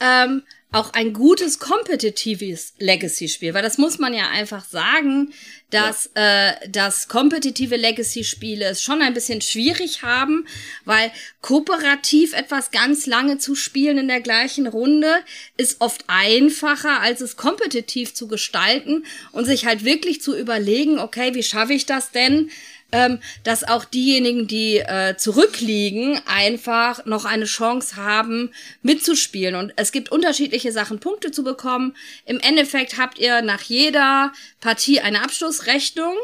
ähm, 0.00 0.42
auch 0.74 0.92
ein 0.92 1.12
gutes 1.12 1.58
kompetitives 1.58 2.74
Legacy-Spiel, 2.78 3.54
weil 3.54 3.62
das 3.62 3.78
muss 3.78 3.98
man 3.98 4.12
ja 4.12 4.28
einfach 4.30 4.64
sagen, 4.64 5.32
dass 5.70 6.10
äh, 6.14 6.52
dass 6.68 7.08
kompetitive 7.08 7.76
Legacy-Spiele 7.76 8.64
es 8.64 8.82
schon 8.82 9.00
ein 9.00 9.14
bisschen 9.14 9.40
schwierig 9.40 10.02
haben, 10.02 10.46
weil 10.84 11.10
kooperativ 11.40 12.32
etwas 12.32 12.70
ganz 12.70 13.06
lange 13.06 13.38
zu 13.38 13.54
spielen 13.54 13.98
in 13.98 14.08
der 14.08 14.20
gleichen 14.20 14.66
Runde 14.66 15.20
ist 15.56 15.80
oft 15.80 16.04
einfacher, 16.08 17.00
als 17.00 17.20
es 17.20 17.36
kompetitiv 17.36 18.14
zu 18.14 18.28
gestalten 18.28 19.04
und 19.32 19.44
sich 19.44 19.66
halt 19.66 19.84
wirklich 19.84 20.22
zu 20.22 20.36
überlegen, 20.36 20.98
okay, 20.98 21.34
wie 21.34 21.42
schaffe 21.42 21.72
ich 21.72 21.86
das 21.86 22.10
denn? 22.10 22.50
Ähm, 22.92 23.18
dass 23.42 23.64
auch 23.64 23.84
diejenigen, 23.84 24.46
die 24.46 24.78
äh, 24.78 25.16
zurückliegen, 25.16 26.20
einfach 26.26 27.04
noch 27.06 27.24
eine 27.24 27.46
Chance 27.46 27.96
haben, 27.96 28.50
mitzuspielen. 28.82 29.54
Und 29.54 29.72
es 29.76 29.92
gibt 29.92 30.12
unterschiedliche 30.12 30.72
Sachen, 30.72 31.00
Punkte 31.00 31.30
zu 31.32 31.44
bekommen. 31.44 31.96
Im 32.24 32.38
Endeffekt 32.40 32.98
habt 32.98 33.18
ihr 33.18 33.42
nach 33.42 33.62
jeder 33.62 34.32
Partie 34.60 35.00
eine 35.00 35.22
Abschlussrechnung 35.22 36.14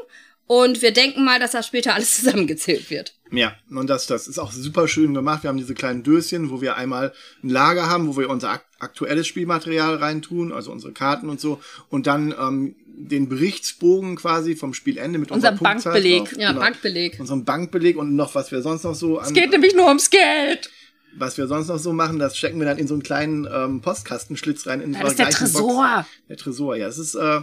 und 0.51 0.83
wir 0.83 0.93
denken 0.93 1.25
mal, 1.25 1.39
dass 1.39 1.53
das 1.53 1.67
später 1.69 1.95
alles 1.95 2.17
zusammengezählt 2.17 2.91
wird. 2.91 3.15
Ja, 3.31 3.55
und 3.71 3.89
das, 3.89 4.09
das 4.09 4.27
ist 4.27 4.39
auch 4.39 4.51
super 4.51 4.89
schön 4.89 5.15
gemacht. 5.15 5.45
Wir 5.45 5.49
haben 5.49 5.59
diese 5.59 5.75
kleinen 5.75 6.03
Döschen, 6.03 6.51
wo 6.51 6.61
wir 6.61 6.77
einmal 6.77 7.13
ein 7.45 7.51
Lager 7.51 7.89
haben, 7.89 8.09
wo 8.09 8.17
wir 8.17 8.29
unser 8.29 8.51
ak 8.51 8.65
aktuelles 8.81 9.27
Spielmaterial 9.27 9.97
reintun, 9.97 10.53
also 10.53 10.73
unsere 10.73 10.93
Karten 10.93 11.29
und 11.29 11.39
so, 11.39 11.61
und 11.91 12.07
dann 12.07 12.35
ähm, 12.37 12.75
den 12.97 13.29
Berichtsbogen 13.29 14.17
quasi 14.17 14.55
vom 14.57 14.75
Spielende 14.75 15.19
mit 15.19 15.31
Unser 15.31 15.53
unserer 15.53 15.69
Punktzahl 15.71 15.93
Bankbeleg. 15.95 16.25
drauf. 16.25 16.39
Ja, 16.39 16.49
Genau. 16.51 16.61
Bankbeleg. 16.61 17.17
Unseren 17.21 17.45
Bankbeleg 17.45 17.97
und 17.97 18.15
noch 18.17 18.35
was 18.35 18.51
wir 18.53 18.63
sonst 18.63 18.85
noch 18.85 18.95
so 18.95 19.19
an, 19.19 19.27
es 19.27 19.33
geht 19.33 19.51
nämlich 19.51 19.75
nur 19.75 19.87
ums 19.89 20.11
Geld. 20.11 20.71
was 21.17 21.37
wir 21.39 21.47
sonst 21.49 21.69
noch 21.69 21.79
so 21.79 21.93
machen, 21.93 22.19
das 22.21 22.37
stecken 22.37 22.59
wir 22.61 22.67
dann 22.67 22.79
in 22.79 22.87
so 22.87 22.95
einen 22.95 23.03
kleinen 23.03 23.49
ähm, 23.53 23.81
Postkastenschlitz 23.81 24.67
rein. 24.69 24.81
In 24.81 24.93
Ja, 24.95 25.01
das 25.01 25.11
ist 25.11 25.19
der 25.19 25.31
Tresor. 25.31 25.97
Box. 25.97 26.09
Der 26.29 26.37
Tresor, 26.37 26.77
ja. 26.77 26.87
Es 26.87 26.99
ist 26.99 27.15
äh, 27.17 27.41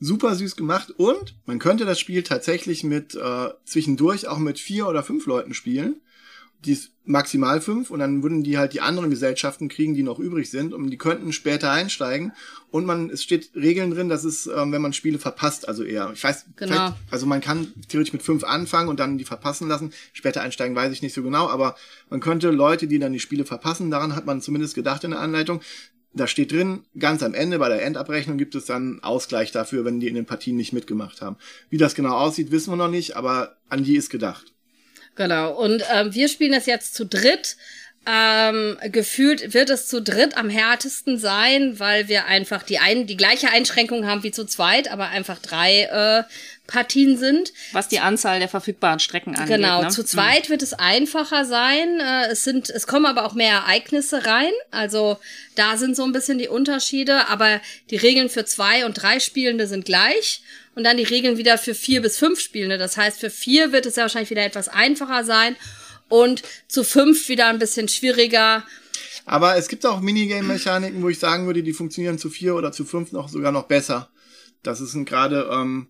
super 0.00 0.34
süß 0.34 0.56
gemacht 0.56 0.90
und 0.96 1.34
man 1.44 1.58
könnte 1.58 1.84
das 1.84 2.00
Spiel 2.00 2.22
tatsächlich 2.22 2.82
mit 2.82 3.14
äh, 3.14 3.48
zwischendurch 3.64 4.26
auch 4.28 4.38
mit 4.38 4.58
vier 4.58 4.86
oder 4.88 5.02
fünf 5.02 5.26
Leuten 5.26 5.52
spielen. 5.54 5.96
Die 6.64 6.72
ist 6.72 6.92
maximal 7.04 7.60
fünf 7.60 7.90
und 7.90 7.98
dann 8.00 8.22
würden 8.22 8.42
die 8.44 8.58
halt 8.58 8.72
die 8.72 8.82
anderen 8.82 9.10
Gesellschaften 9.10 9.68
kriegen, 9.68 9.94
die 9.94 10.02
noch 10.02 10.18
übrig 10.18 10.50
sind 10.50 10.72
und 10.74 10.90
die 10.90 10.98
könnten 10.98 11.32
später 11.32 11.70
einsteigen 11.72 12.32
und 12.70 12.84
man 12.86 13.10
es 13.10 13.22
steht 13.22 13.50
Regeln 13.54 13.90
drin, 13.90 14.08
dass 14.08 14.24
es, 14.24 14.46
ähm, 14.46 14.70
wenn 14.70 14.82
man 14.82 14.92
Spiele 14.92 15.18
verpasst, 15.18 15.66
also 15.66 15.82
eher, 15.82 16.10
ich 16.14 16.22
weiß, 16.22 16.46
Genau. 16.56 16.94
also 17.10 17.26
man 17.26 17.40
kann 17.40 17.72
theoretisch 17.88 18.12
mit 18.12 18.22
fünf 18.22 18.44
anfangen 18.44 18.88
und 18.88 19.00
dann 19.00 19.18
die 19.18 19.24
verpassen 19.24 19.66
lassen. 19.68 19.92
Später 20.12 20.42
einsteigen 20.42 20.76
weiß 20.76 20.92
ich 20.92 21.02
nicht 21.02 21.14
so 21.14 21.22
genau, 21.22 21.48
aber 21.48 21.76
man 22.10 22.20
könnte 22.20 22.50
Leute, 22.50 22.86
die 22.86 22.98
dann 22.98 23.12
die 23.12 23.20
Spiele 23.20 23.44
verpassen, 23.44 23.90
daran 23.90 24.14
hat 24.14 24.26
man 24.26 24.40
zumindest 24.40 24.74
gedacht 24.74 25.02
in 25.02 25.10
der 25.10 25.20
Anleitung. 25.20 25.60
Da 26.12 26.26
steht 26.26 26.52
drin, 26.52 26.80
ganz 26.98 27.22
am 27.22 27.34
Ende 27.34 27.58
bei 27.58 27.68
der 27.68 27.82
Endabrechnung 27.84 28.36
gibt 28.36 28.54
es 28.56 28.64
dann 28.66 28.98
Ausgleich 29.02 29.52
dafür, 29.52 29.84
wenn 29.84 30.00
die 30.00 30.08
in 30.08 30.16
den 30.16 30.26
Partien 30.26 30.56
nicht 30.56 30.72
mitgemacht 30.72 31.22
haben. 31.22 31.36
Wie 31.70 31.78
das 31.78 31.94
genau 31.94 32.16
aussieht, 32.16 32.50
wissen 32.50 32.72
wir 32.72 32.76
noch 32.76 32.90
nicht, 32.90 33.16
aber 33.16 33.56
an 33.68 33.84
die 33.84 33.96
ist 33.96 34.10
gedacht. 34.10 34.52
Genau. 35.20 35.52
Und 35.52 35.84
ähm, 35.92 36.14
wir 36.14 36.30
spielen 36.30 36.52
das 36.52 36.64
jetzt 36.64 36.94
zu 36.94 37.04
dritt. 37.04 37.58
Ähm, 38.06 38.78
gefühlt 38.90 39.52
wird 39.52 39.68
es 39.68 39.86
zu 39.86 40.00
dritt 40.00 40.36
am 40.36 40.48
härtesten 40.48 41.18
sein, 41.18 41.78
weil 41.78 42.08
wir 42.08 42.24
einfach 42.24 42.62
die 42.62 42.78
ein 42.78 43.06
die 43.06 43.16
gleiche 43.16 43.50
Einschränkung 43.50 44.06
haben 44.06 44.22
wie 44.22 44.30
zu 44.30 44.46
zweit, 44.46 44.90
aber 44.90 45.08
einfach 45.08 45.38
drei 45.38 45.82
äh, 45.82 46.22
Partien 46.70 47.18
sind. 47.18 47.52
Was 47.72 47.88
die 47.88 48.00
Anzahl 48.00 48.38
der 48.38 48.48
verfügbaren 48.48 49.00
Strecken 49.00 49.36
angeht. 49.36 49.56
Genau, 49.56 49.82
ne? 49.82 49.88
zu 49.88 50.02
zweit 50.02 50.48
wird 50.48 50.62
es 50.62 50.72
einfacher 50.72 51.44
sein. 51.44 52.00
Äh, 52.00 52.28
Es 52.30 52.44
sind, 52.44 52.70
es 52.70 52.86
kommen 52.86 53.06
aber 53.06 53.26
auch 53.26 53.34
mehr 53.34 53.52
Ereignisse 53.52 54.24
rein. 54.24 54.52
Also 54.70 55.18
da 55.56 55.76
sind 55.76 55.94
so 55.96 56.04
ein 56.04 56.12
bisschen 56.12 56.38
die 56.38 56.48
Unterschiede. 56.48 57.28
Aber 57.28 57.60
die 57.90 57.96
Regeln 57.96 58.30
für 58.30 58.44
zwei 58.44 58.86
und 58.86 58.94
drei 58.94 59.20
Spielende 59.20 59.66
sind 59.66 59.84
gleich. 59.84 60.42
Und 60.74 60.84
dann 60.84 60.96
die 60.96 61.02
Regeln 61.02 61.36
wieder 61.36 61.58
für 61.58 61.74
vier 61.74 62.00
bis 62.00 62.16
fünf 62.16 62.40
Spielende. 62.40 62.78
Das 62.78 62.96
heißt, 62.96 63.20
für 63.20 63.30
vier 63.30 63.72
wird 63.72 63.84
es 63.86 63.96
ja 63.96 64.02
wahrscheinlich 64.02 64.30
wieder 64.30 64.44
etwas 64.44 64.68
einfacher 64.68 65.24
sein. 65.24 65.56
Und 66.10 66.42
zu 66.68 66.84
fünf 66.84 67.28
wieder 67.28 67.46
ein 67.46 67.58
bisschen 67.58 67.88
schwieriger. 67.88 68.64
Aber 69.24 69.56
es 69.56 69.68
gibt 69.68 69.86
auch 69.86 70.00
Minigame-Mechaniken, 70.00 71.02
wo 71.02 71.08
ich 71.08 71.18
sagen 71.18 71.46
würde, 71.46 71.62
die 71.62 71.72
funktionieren 71.72 72.18
zu 72.18 72.28
vier 72.28 72.54
oder 72.56 72.72
zu 72.72 72.84
fünf 72.84 73.12
noch 73.12 73.28
sogar 73.28 73.52
noch 73.52 73.64
besser. 73.64 74.10
Das 74.62 74.80
ist 74.80 74.94
gerade, 75.06 75.48
ähm, 75.52 75.88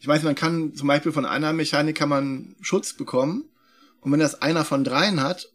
ich 0.00 0.08
weiß, 0.08 0.22
man 0.22 0.34
kann 0.34 0.74
zum 0.74 0.88
Beispiel 0.88 1.12
von 1.12 1.26
einer 1.26 1.52
Mechanik 1.52 1.96
kann 1.96 2.08
man 2.08 2.56
Schutz 2.60 2.94
bekommen. 2.94 3.44
Und 4.00 4.10
wenn 4.10 4.20
das 4.20 4.40
einer 4.40 4.64
von 4.64 4.82
dreien 4.82 5.22
hat, 5.22 5.50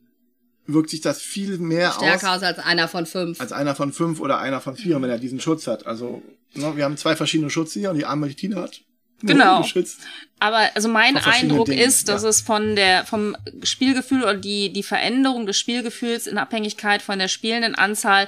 wirkt 0.67 0.91
sich 0.91 1.01
das 1.01 1.21
viel 1.21 1.57
mehr 1.57 1.91
Stärker 1.91 2.31
aus 2.31 2.37
aus 2.37 2.43
als 2.43 2.59
einer 2.59 2.87
von 2.87 3.05
fünf. 3.05 3.41
als 3.41 3.51
einer 3.51 3.75
von 3.75 3.91
fünf 3.91 4.19
oder 4.19 4.39
einer 4.39 4.61
von 4.61 4.75
vier, 4.75 5.01
wenn 5.01 5.09
er 5.09 5.19
diesen 5.19 5.39
Schutz 5.39 5.67
hat. 5.67 5.85
Also 5.85 6.21
ne, 6.53 6.77
wir 6.77 6.85
haben 6.85 6.97
zwei 6.97 7.15
verschiedene 7.15 7.49
Schutze 7.49 7.79
hier 7.79 7.89
und 7.89 7.97
die 7.97 8.05
arme 8.05 8.33
Tina 8.33 8.61
hat 8.61 8.81
Genau. 9.27 9.61
geschützt. 9.61 9.99
Aber 10.39 10.69
also 10.75 10.89
mein 10.89 11.17
Eindruck 11.17 11.67
Dingen, 11.67 11.79
ist, 11.79 12.09
dass 12.09 12.23
ja. 12.23 12.29
es 12.29 12.41
von 12.41 12.75
der 12.75 13.05
vom 13.05 13.37
Spielgefühl 13.63 14.23
oder 14.23 14.35
die 14.35 14.71
die 14.71 14.83
Veränderung 14.83 15.45
des 15.45 15.57
Spielgefühls 15.57 16.27
in 16.27 16.37
Abhängigkeit 16.37 17.01
von 17.01 17.19
der 17.19 17.29
spielenden 17.29 17.75
Anzahl 17.75 18.27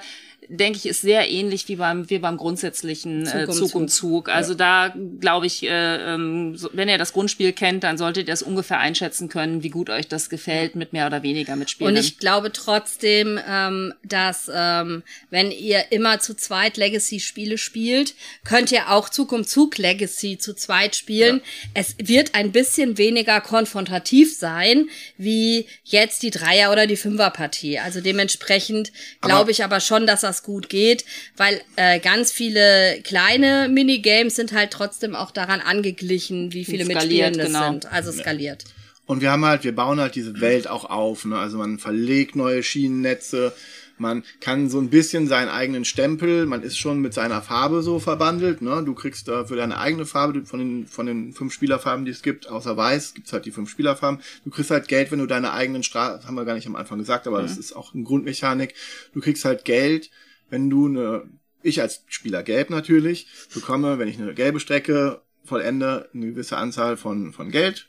denke 0.50 0.78
ich, 0.78 0.86
ist 0.86 1.02
sehr 1.02 1.30
ähnlich 1.30 1.68
wie 1.68 1.76
beim, 1.76 2.10
wie 2.10 2.20
beim 2.20 2.38
grundsätzlichen 2.38 3.26
Zug 3.26 3.36
äh, 3.36 3.46
um 3.46 3.54
Zug 3.54 3.76
um 3.76 3.88
Zug. 3.88 4.30
Also 4.30 4.54
da 4.54 4.94
glaube 5.20 5.46
ich, 5.46 5.64
äh, 5.64 6.14
ähm, 6.14 6.56
so, 6.56 6.70
wenn 6.74 6.88
ihr 6.90 6.98
das 6.98 7.14
Grundspiel 7.14 7.54
kennt, 7.54 7.84
dann 7.84 7.98
solltet 7.98 8.28
ihr 8.28 8.34
es 8.34 8.42
ungefähr 8.42 8.80
einschätzen 8.80 9.30
können, 9.30 9.64
wie 9.64 9.70
gut 9.70 9.90
euch 9.90 10.08
das 10.08 10.30
gefällt, 10.30 10.76
mit 10.76 10.94
mehr 10.94 11.08
oder 11.08 11.24
weniger 11.24 11.56
mit 11.56 11.70
Spielen. 11.70 11.92
Und 11.92 11.98
ich 11.98 12.20
glaube 12.20 12.52
trotzdem, 12.52 13.40
ähm, 13.48 13.94
dass 14.04 14.50
ähm, 14.54 15.04
wenn 15.30 15.52
ihr 15.52 15.92
immer 15.92 16.20
zu 16.20 16.36
zweit 16.36 16.78
Legacy-Spiele 16.78 17.58
spielt, 17.58 18.16
könnt 18.46 18.72
ihr 18.72 18.90
auch 18.92 19.10
Zug 19.10 19.32
um 19.32 19.46
Zug 19.46 19.78
Legacy 19.78 20.38
zu 20.38 20.54
zweit 20.54 20.96
spielen. 20.96 21.42
Es 21.74 21.96
wird 21.98 22.36
ein 22.36 22.52
bisschen 22.52 22.98
weniger 22.98 23.42
konfrontativ 23.42 24.38
sein, 24.38 24.90
wie 25.18 25.66
jetzt 25.84 26.24
die 26.24 26.32
Dreier- 26.32 26.72
oder 26.72 26.88
die 26.88 26.96
Fünfer-Partie. 26.96 27.80
Also 27.80 28.02
dementsprechend 28.02 28.92
glaube 29.22 29.52
ich 29.52 29.64
aber 29.64 29.80
schon, 29.80 30.08
dass 30.08 30.24
das 30.28 30.44
gut 30.44 30.70
geht, 30.70 31.06
weil 31.36 31.62
äh, 31.76 32.00
ganz 32.00 32.32
viele 32.32 33.02
kleine 33.04 33.68
Minigames 33.70 34.36
sind 34.36 34.52
halt 34.54 34.72
trotzdem 34.72 35.16
auch 35.16 35.32
daran 35.32 35.62
angeglichen, 35.62 36.54
wie 36.54 36.66
viele 36.66 36.86
Mitspielende 36.86 37.46
genau. 37.46 37.72
sind. 37.72 37.92
Also 37.92 38.12
skaliert. 38.12 38.66
Und 39.08 39.22
wir 39.22 39.32
haben 39.32 39.46
halt, 39.46 39.64
wir 39.64 39.74
bauen 39.74 40.02
halt 40.02 40.16
diese 40.16 40.40
Welt 40.42 40.68
auch 40.68 40.86
auf. 40.86 41.24
Ne? 41.24 41.38
Also 41.38 41.58
man 41.58 41.80
verlegt 41.80 42.36
neue 42.36 42.62
Schienennetze, 42.62 43.54
man 44.00 44.24
kann 44.40 44.70
so 44.70 44.80
ein 44.80 44.90
bisschen 44.90 45.28
seinen 45.28 45.50
eigenen 45.50 45.86
Stempel, 45.86 46.46
man 46.46 46.64
ist 46.64 46.78
schon 46.78 47.00
mit 47.00 47.14
seiner 47.14 47.42
Farbe 47.42 47.82
so 47.82 48.00
verbandelt. 48.00 48.62
Ne? 48.62 48.84
Du 48.84 48.94
kriegst 48.94 49.28
da 49.28 49.46
für 49.46 49.56
deine 49.56 49.78
eigene 49.80 50.06
Farbe 50.06 50.46
von 50.46 50.60
den, 50.60 50.88
von 50.88 51.06
den 51.06 51.34
fünf 51.34 51.54
Spielerfarben, 51.54 52.06
die 52.06 52.12
es 52.12 52.22
gibt, 52.22 52.50
außer 52.50 52.76
weiß, 52.76 53.14
gibt's 53.14 53.34
halt 53.34 53.46
die 53.46 53.52
fünf 53.52 53.70
Spielerfarben. 53.70 54.22
Du 54.44 54.50
kriegst 54.50 54.72
halt 54.72 54.88
Geld, 54.88 55.12
wenn 55.12 55.20
du 55.20 55.26
deine 55.26 55.54
eigenen 55.54 55.84
Straßen, 55.84 56.28
haben 56.28 56.36
wir 56.36 56.46
gar 56.46 56.56
nicht 56.56 56.68
am 56.68 56.76
Anfang 56.76 57.00
gesagt, 57.00 57.28
aber 57.28 57.42
das 57.42 57.58
ist 57.58 57.76
auch 57.76 57.94
eine 57.94 58.04
Grundmechanik. 58.04 58.74
Du 59.14 59.22
kriegst 59.22 59.46
halt 59.46 59.66
Geld, 59.66 60.10
wenn 60.50 60.70
du 60.70 60.88
eine, 60.88 61.24
ich 61.62 61.82
als 61.82 62.04
Spieler 62.08 62.44
gelb 62.44 62.70
natürlich, 62.70 63.28
bekomme, 63.54 64.00
wenn 64.00 64.08
ich 64.08 64.20
eine 64.20 64.34
gelbe 64.34 64.60
Strecke 64.60 65.22
vollende, 65.44 66.10
eine 66.14 66.28
gewisse 66.28 66.58
Anzahl 66.58 66.98
von, 66.98 67.34
von 67.34 67.52
Geld 67.52 67.88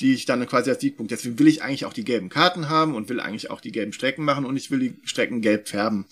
die 0.00 0.14
ich 0.14 0.24
dann 0.24 0.46
quasi 0.46 0.70
als 0.70 0.80
Siegpunkt. 0.80 1.10
Deswegen 1.10 1.38
will 1.38 1.48
ich 1.48 1.62
eigentlich 1.62 1.84
auch 1.84 1.92
die 1.92 2.04
gelben 2.04 2.28
Karten 2.28 2.68
haben 2.68 2.94
und 2.94 3.08
will 3.08 3.20
eigentlich 3.20 3.50
auch 3.50 3.60
die 3.60 3.72
gelben 3.72 3.92
Strecken 3.92 4.24
machen 4.24 4.44
und 4.44 4.56
ich 4.56 4.70
will 4.70 4.78
die 4.78 4.94
Strecken 5.04 5.40
gelb 5.40 5.68
färben. 5.68 6.06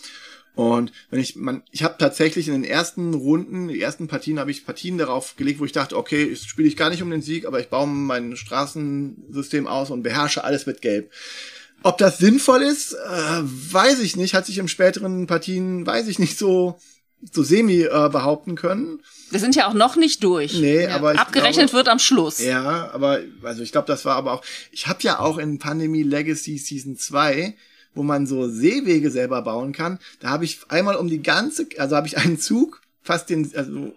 Und 0.55 0.91
wenn 1.11 1.21
ich, 1.21 1.37
man, 1.37 1.63
ich 1.71 1.83
habe 1.83 1.97
tatsächlich 1.99 2.49
in 2.49 2.55
den 2.55 2.65
ersten 2.65 3.13
Runden, 3.13 3.69
die 3.69 3.81
ersten 3.81 4.09
Partien, 4.09 4.39
habe 4.39 4.51
ich 4.51 4.65
Partien 4.65 4.97
darauf 4.97 5.37
gelegt, 5.37 5.61
wo 5.61 5.67
ich 5.67 5.73
dachte, 5.73 5.97
okay, 5.97 6.25
jetzt 6.25 6.49
spiele 6.49 6.67
ich 6.67 6.79
gar 6.79 6.89
nicht 6.89 7.03
um 7.03 7.11
den 7.11 7.21
Sieg, 7.21 7.45
aber 7.45 7.61
ich 7.61 7.69
baue 7.69 7.87
mein 7.87 8.37
Straßensystem 8.37 9.67
aus 9.67 9.91
und 9.91 10.03
beherrsche 10.03 10.45
alles 10.45 10.65
mit 10.65 10.81
Gelb. 10.81 11.13
Ob 11.83 11.99
das 11.99 12.17
sinnvoll 12.17 12.63
ist, 12.63 12.95
äh, 12.95 13.43
weiß 13.43 14.01
ich 14.01 14.17
nicht. 14.17 14.33
Hat 14.33 14.47
sich 14.47 14.57
im 14.57 14.67
späteren 14.67 15.27
Partien, 15.27 15.87
weiß 15.87 16.09
ich 16.09 16.19
nicht, 16.19 16.39
so 16.39 16.79
so 17.33 17.43
semi 17.43 17.83
äh, 17.83 18.09
behaupten 18.11 18.55
können. 18.55 19.03
Wir 19.31 19.41
sind 19.41 19.57
ja 19.57 19.69
auch 19.69 19.75
noch 19.75 19.97
nicht 19.97 20.23
durch. 20.23 20.55
Nee, 20.55 20.87
aber 20.87 21.15
ich 21.15 21.19
Abgerechnet 21.19 21.69
glaube, 21.69 21.79
wird 21.79 21.89
am 21.89 21.99
Schluss. 21.99 22.41
Ja, 22.41 22.91
aber 22.93 23.21
also 23.43 23.63
ich 23.63 23.73
glaube, 23.73 23.89
das 23.89 24.05
war 24.05 24.17
aber 24.17 24.33
auch. 24.33 24.43
Ich 24.71 24.87
habe 24.87 25.03
ja 25.03 25.19
auch 25.19 25.39
in 25.39 25.59
Pandemie 25.59 26.05
Legacy 26.05 26.59
Season 26.59 26.97
2, 26.97 27.55
wo 27.95 28.03
man 28.03 28.27
so 28.27 28.49
Seewege 28.49 29.11
selber 29.11 29.43
bauen 29.43 29.73
kann, 29.73 29.99
da 30.21 30.29
habe 30.29 30.45
ich 30.45 30.61
einmal 30.69 30.97
um 30.97 31.09
die 31.09 31.23
ganze, 31.23 31.67
also 31.79 31.97
habe 31.97 32.07
ich 32.07 32.19
einen 32.19 32.39
Zug, 32.39 32.83
fast 33.03 33.31
den, 33.31 33.51
also 33.57 33.93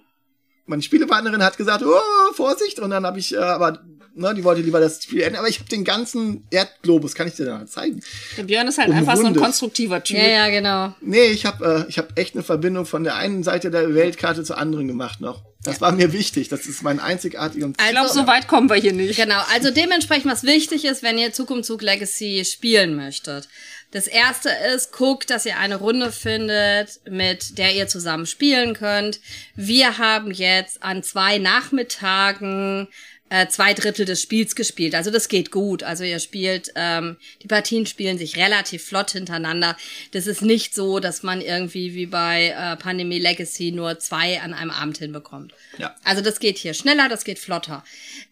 meine 0.65 0.82
Spielepartnerin 0.82 1.44
hat 1.44 1.58
gesagt, 1.58 1.84
oh, 1.84 2.34
Vorsicht, 2.34 2.80
und 2.80 2.92
dann 2.92 3.06
habe 3.06 3.20
ich, 3.20 3.34
äh, 3.36 3.39
aber 3.39 3.84
ne, 4.15 4.34
die 4.36 4.43
wollte 4.43 4.62
lieber 4.62 4.80
das 4.80 5.04
Spiel 5.04 5.22
enden, 5.22 5.38
aber 5.38 5.48
ich 5.48 5.60
habe 5.60 5.69
den 5.69 5.84
ganzen 5.84 6.45
Erdglobus, 6.52 7.15
kann 7.15 7.28
ich 7.28 7.36
dir 7.36 7.45
da 7.45 7.65
zeigen? 7.65 8.02
Der 8.38 8.43
Björn 8.43 8.67
ist 8.67 8.78
halt 8.78 8.89
einfach 8.91 9.13
so 9.15 9.19
ein 9.22 9.28
Umrundet. 9.28 9.43
konstruktiver 9.43 10.04
Typ. 10.04 10.17
Ja, 10.17 10.28
ja, 10.28 10.50
genau. 10.50 10.93
Nee, 11.02 11.26
ich 11.28 11.45
habe 11.45 11.86
äh, 11.88 11.89
ich 11.89 11.98
habe 11.98 12.10
echt 12.15 12.36
eine 12.36 12.43
Verbindung 12.43 12.86
von 12.86 13.04
der 13.04 13.15
einen 13.15 13.43
Seite 13.43 13.72
der 13.72 13.93
Weltkarte 13.93 14.43
zur 14.43 14.58
anderen 14.58 14.88
gemacht 14.88 15.22
noch. 15.22 15.43
Das 15.63 15.82
war 15.82 15.91
mir 15.91 16.13
wichtig. 16.13 16.48
Das 16.48 16.65
ist 16.67 16.84
mein 16.84 17.02
einzigartiger. 17.02 17.65
Also- 17.65 17.76
Ich 17.86 17.89
glaube, 17.91 18.10
so 18.10 18.28
weit 18.28 18.48
kommen 18.48 18.69
wir 18.69 18.78
hier 18.78 18.93
nicht. 18.93 19.17
Genau, 19.17 19.41
also 19.54 19.72
dementsprechend, 19.72 20.32
was 20.32 20.43
wichtig 20.43 20.86
ist, 20.86 21.04
wenn 21.04 21.17
ihr 21.17 21.34
Zug 21.34 21.52
um 21.52 21.63
Zug 21.63 21.82
Legacy 21.82 22.45
spielen 22.45 22.95
möchtet. 22.95 23.50
Das 23.91 24.06
erste 24.08 24.50
ist, 24.74 24.93
guckt, 24.93 25.32
dass 25.32 25.45
ihr 25.48 25.58
eine 25.58 25.76
Runde 25.78 26.12
findet, 26.12 27.02
mit 27.10 27.58
der 27.58 27.74
ihr 27.76 27.88
zusammen 27.88 28.26
spielen 28.28 28.74
könnt. 28.76 29.19
Wir 29.56 29.98
haben 29.98 30.32
jetzt 30.32 30.82
an 30.84 31.02
zwei 31.04 31.39
Nachmittagen 31.39 32.88
äh, 33.30 33.48
zwei 33.48 33.74
Drittel 33.74 34.06
des 34.06 34.22
Spiels 34.22 34.56
gespielt. 34.56 34.96
Also 34.96 35.12
das 35.12 35.28
geht 35.28 35.52
gut. 35.52 35.84
Also 35.84 36.04
ihr 36.04 36.20
spielt, 36.20 36.72
ähm, 36.76 37.18
die 37.42 37.48
Partien 37.48 37.86
spielen 37.86 38.18
sich 38.18 38.38
relativ 38.38 38.84
flott 38.84 39.12
hintereinander. 39.12 39.78
Das 40.12 40.28
ist 40.28 40.42
nicht 40.42 40.74
so, 40.74 41.00
dass 41.00 41.24
man 41.24 41.42
irgendwie 41.42 41.94
wie 41.94 42.08
bei 42.08 42.56
äh, 42.58 42.76
Pandemie 42.76 43.20
Legacy 43.20 43.72
nur 43.72 44.00
zwei 44.00 44.42
an 44.42 44.54
einem 44.54 44.72
Abend 44.72 44.98
hinbekommt. 44.98 45.54
Ja. 45.78 45.96
Also 46.04 46.22
das 46.22 46.39
geht 46.39 46.58
hier 46.58 46.74
schneller, 46.74 47.10
das 47.10 47.24
geht 47.24 47.39
flotter. 47.39 47.84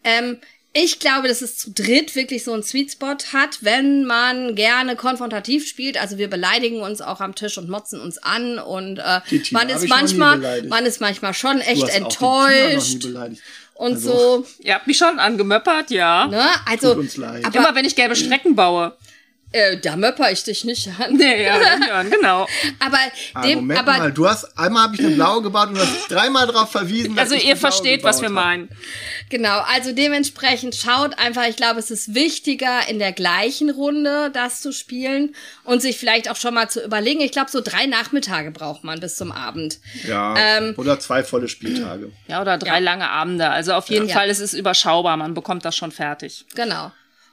Ähm, 0.04 0.38
ich 0.74 0.98
glaube, 1.00 1.28
dass 1.28 1.40
es 1.40 1.56
zu 1.56 1.72
dritt 1.72 2.14
wirklich 2.14 2.44
so 2.44 2.52
einen 2.52 2.62
Sweet 2.62 2.92
Spot 2.92 3.16
hat, 3.32 3.58
wenn 3.62 4.04
man 4.04 4.54
gerne 4.54 4.96
konfrontativ 4.96 5.66
spielt. 5.66 6.00
Also 6.00 6.18
wir 6.18 6.28
beleidigen 6.28 6.82
uns 6.82 7.00
auch 7.00 7.20
am 7.20 7.34
Tisch 7.34 7.56
und 7.56 7.70
motzen 7.70 8.00
uns 8.00 8.18
an 8.18 8.58
und 8.58 8.98
äh, 8.98 9.20
man 9.50 9.68
ist 9.70 9.88
manchmal, 9.88 10.62
man 10.64 10.84
ist 10.84 11.00
manchmal 11.00 11.32
schon 11.32 11.60
echt 11.60 11.88
enttäuscht. 11.88 13.08
Und 13.78 13.92
Also, 13.94 14.10
so. 14.10 14.46
Ihr 14.58 14.74
habt 14.74 14.86
mich 14.86 14.98
schon 14.98 15.18
angemöppert, 15.18 15.90
ja. 15.90 16.26
Ne? 16.26 16.44
Also, 16.66 16.94
Tut 16.94 17.04
uns 17.04 17.16
leid. 17.16 17.44
aber 17.44 17.56
Immer 17.56 17.74
wenn 17.74 17.84
ich 17.84 17.94
gelbe 17.96 18.16
Strecken 18.16 18.54
baue. 18.54 18.96
Äh, 19.52 19.78
da 19.78 19.96
möpper 19.96 20.30
ich 20.30 20.44
dich 20.44 20.64
nicht 20.64 20.88
an. 21.00 21.14
Nee, 21.16 21.44
ja, 21.44 22.02
genau. 22.02 22.46
Aber 22.80 22.98
Ah, 23.34 23.42
dem, 23.42 23.60
Moment 23.60 23.80
aber 23.80 23.96
mal, 23.98 24.12
du 24.12 24.28
hast 24.28 24.58
einmal 24.58 24.84
habe 24.84 24.94
ich 24.94 25.00
eine 25.00 25.14
blaue 25.14 25.42
gebaut 25.42 25.68
und 25.68 25.76
du 25.76 25.80
hast 25.80 26.08
dreimal 26.10 26.46
darauf 26.46 26.70
verwiesen. 26.70 27.14
dass 27.16 27.24
Also 27.24 27.34
ich 27.36 27.46
ihr 27.46 27.56
versteht, 27.56 28.04
was 28.04 28.20
wir 28.22 28.28
meinen. 28.30 28.68
Genau, 29.30 29.60
also 29.74 29.92
dementsprechend 29.92 30.74
schaut 30.74 31.18
einfach, 31.18 31.46
ich 31.48 31.56
glaube, 31.56 31.78
es 31.78 31.90
ist 31.90 32.14
wichtiger, 32.14 32.88
in 32.88 32.98
der 32.98 33.12
gleichen 33.12 33.70
Runde 33.70 34.30
das 34.32 34.60
zu 34.60 34.72
spielen 34.72 35.34
und 35.64 35.80
sich 35.82 35.98
vielleicht 35.98 36.30
auch 36.30 36.36
schon 36.36 36.54
mal 36.54 36.68
zu 36.68 36.82
überlegen. 36.84 37.20
Ich 37.20 37.32
glaube, 37.32 37.50
so 37.50 37.60
drei 37.60 37.86
Nachmittage 37.86 38.50
braucht 38.50 38.84
man 38.84 39.00
bis 39.00 39.16
zum 39.16 39.32
Abend. 39.32 39.78
Ja. 40.06 40.34
Ähm, 40.36 40.74
oder 40.76 40.98
zwei 41.00 41.22
volle 41.24 41.48
Spieltage. 41.48 42.10
Ja, 42.26 42.40
oder 42.40 42.58
drei 42.58 42.80
lange 42.80 43.08
Abende. 43.08 43.48
Also 43.50 43.72
auf 43.74 43.88
jeden 43.88 44.08
Ja. 44.08 44.14
Fall 44.16 44.28
ist 44.28 44.40
es 44.40 44.54
überschaubar. 44.54 45.16
Man 45.16 45.34
bekommt 45.34 45.64
das 45.64 45.76
schon 45.76 45.92
fertig. 45.92 46.44
Genau. 46.54 46.92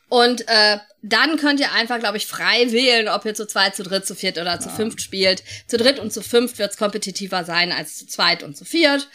Und 0.09 0.47
äh, 0.47 0.77
dann 1.01 1.37
könnt 1.37 1.59
ihr 1.59 1.71
einfach, 1.71 1.99
glaube 1.99 2.17
ich, 2.17 2.25
frei 2.25 2.71
wählen, 2.71 3.07
ob 3.07 3.25
ihr 3.25 3.33
zu 3.33 3.47
zweit, 3.47 3.75
zu 3.75 3.83
dritt, 3.83 4.05
zu 4.05 4.15
viert 4.15 4.37
oder 4.37 4.59
zu 4.59 4.69
fünft 4.69 5.01
spielt. 5.01 5.43
Zu 5.67 5.77
dritt 5.77 5.99
und 5.99 6.11
zu 6.11 6.21
fünft 6.21 6.57
wird 6.57 6.71
es 6.71 6.77
kompetitiver 6.77 7.43
sein 7.43 7.71
als 7.71 7.97
zu 7.97 8.07
zweit 8.07 8.43
und 8.43 8.55
zu 8.55 8.65
viert. 8.65 9.07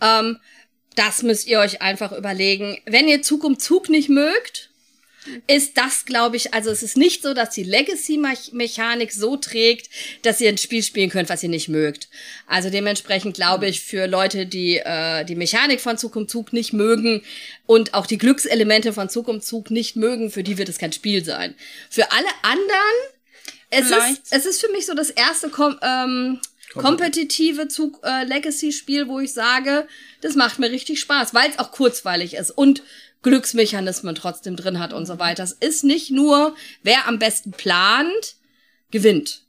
Ähm, 0.00 0.38
das 0.94 1.22
müsst 1.22 1.46
ihr 1.46 1.60
euch 1.60 1.80
einfach 1.80 2.12
überlegen. 2.12 2.80
Wenn 2.86 3.08
ihr 3.08 3.22
Zug 3.22 3.44
um 3.44 3.58
Zug 3.58 3.88
nicht 3.88 4.08
mögt, 4.08 4.67
ist 5.46 5.76
das, 5.76 6.04
glaube 6.04 6.36
ich, 6.36 6.54
also 6.54 6.70
es 6.70 6.82
ist 6.82 6.96
nicht 6.96 7.22
so, 7.22 7.34
dass 7.34 7.50
die 7.50 7.64
Legacy-Mechanik 7.64 9.12
so 9.12 9.36
trägt, 9.36 9.90
dass 10.22 10.40
ihr 10.40 10.48
ein 10.48 10.58
Spiel 10.58 10.82
spielen 10.82 11.10
könnt, 11.10 11.28
was 11.28 11.42
ihr 11.42 11.48
nicht 11.48 11.68
mögt. 11.68 12.08
Also 12.46 12.70
dementsprechend 12.70 13.34
glaube 13.34 13.66
ich, 13.66 13.80
für 13.80 14.06
Leute, 14.06 14.46
die 14.46 14.78
äh, 14.78 15.24
die 15.24 15.36
Mechanik 15.36 15.80
von 15.80 15.98
Zug 15.98 16.16
um 16.16 16.28
Zug 16.28 16.52
nicht 16.52 16.72
mögen 16.72 17.22
und 17.66 17.94
auch 17.94 18.06
die 18.06 18.18
Glückselemente 18.18 18.92
von 18.92 19.08
Zug 19.08 19.28
um 19.28 19.40
Zug 19.40 19.70
nicht 19.70 19.96
mögen, 19.96 20.30
für 20.30 20.42
die 20.42 20.58
wird 20.58 20.68
es 20.68 20.78
kein 20.78 20.92
Spiel 20.92 21.24
sein. 21.24 21.54
Für 21.90 22.10
alle 22.12 22.28
anderen, 22.42 23.18
es 23.70 23.88
Vielleicht. 23.88 24.22
ist, 24.22 24.32
es 24.32 24.46
ist 24.46 24.60
für 24.60 24.72
mich 24.72 24.86
so 24.86 24.94
das 24.94 25.10
erste 25.10 25.50
kom 25.50 25.78
ähm, 25.82 26.40
kompetitive 26.74 27.68
Zug 27.68 28.00
äh, 28.04 28.24
Legacy-Spiel, 28.24 29.08
wo 29.08 29.20
ich 29.20 29.32
sage, 29.32 29.86
das 30.20 30.34
macht 30.34 30.58
mir 30.58 30.70
richtig 30.70 31.00
Spaß, 31.00 31.34
weil 31.34 31.50
es 31.50 31.58
auch 31.58 31.72
kurzweilig 31.72 32.34
ist 32.34 32.50
und 32.50 32.82
Glücksmechanismen 33.28 34.14
trotzdem 34.14 34.56
drin 34.56 34.78
hat 34.78 34.92
und 34.92 35.06
so 35.06 35.18
weiter. 35.18 35.42
Es 35.42 35.52
ist 35.52 35.84
nicht 35.84 36.10
nur, 36.10 36.56
wer 36.82 37.06
am 37.06 37.18
besten 37.18 37.52
plant, 37.52 38.36
gewinnt. 38.90 39.44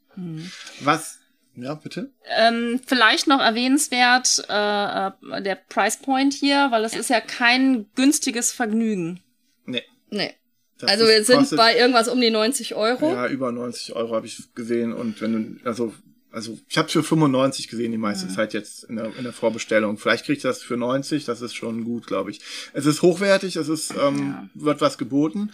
Was? 0.82 1.20
Ja, 1.56 1.74
bitte? 1.74 2.12
Ähm, 2.26 2.80
vielleicht 2.86 3.28
noch 3.28 3.42
erwähnenswert 3.42 4.46
äh, 4.50 5.08
äh, 5.08 5.42
der 5.42 5.56
Price 5.56 5.98
Point 5.98 6.34
hier, 6.34 6.68
weil 6.72 6.86
es 6.86 6.96
ist 6.96 7.10
ja 7.10 7.20
kein 7.20 7.88
günstiges 7.96 8.52
Vergnügen. 8.52 9.22
Nee. 9.66 9.84
Nee. 10.10 10.34
Das 10.78 10.92
also 10.92 11.06
wir 11.06 11.24
sind 11.26 11.56
bei 11.58 11.78
irgendwas 11.78 12.08
um 12.08 12.22
die 12.22 12.30
90 12.30 12.76
Euro. 12.76 13.12
Ja, 13.12 13.28
über 13.28 13.52
90 13.52 13.96
Euro 13.96 14.16
habe 14.16 14.28
ich 14.28 14.54
gesehen 14.56 14.94
und 14.94 15.22
wenn 15.22 15.60
du, 15.62 15.68
also, 15.68 15.94
also 16.32 16.60
ich 16.70 16.78
habe 16.78 16.90
für 16.90 17.04
95 17.04 17.68
gesehen 17.68 17.92
die 17.92 17.98
meiste 17.98 18.28
Zeit 18.28 18.54
jetzt 18.54 18.84
in 18.84 18.98
der, 18.98 19.16
in 19.18 19.24
der 19.24 19.34
Vorbestellung. 19.34 19.98
Vielleicht 19.98 20.26
kriege 20.26 20.38
ich 20.38 20.44
das 20.44 20.62
für 20.62 20.78
90, 20.78 21.26
das 21.26 21.42
ist 21.42 21.56
schon 21.56 21.84
gut, 21.84 22.08
glaube 22.08 22.32
ich. 22.32 22.40
Es 22.74 22.86
ist 22.86 23.02
hochwertig, 23.02 23.56
es 23.56 23.68
ist, 23.68 23.94
ähm, 24.00 24.50
wird 24.54 24.82
was 24.82 24.98
geboten. 24.98 25.52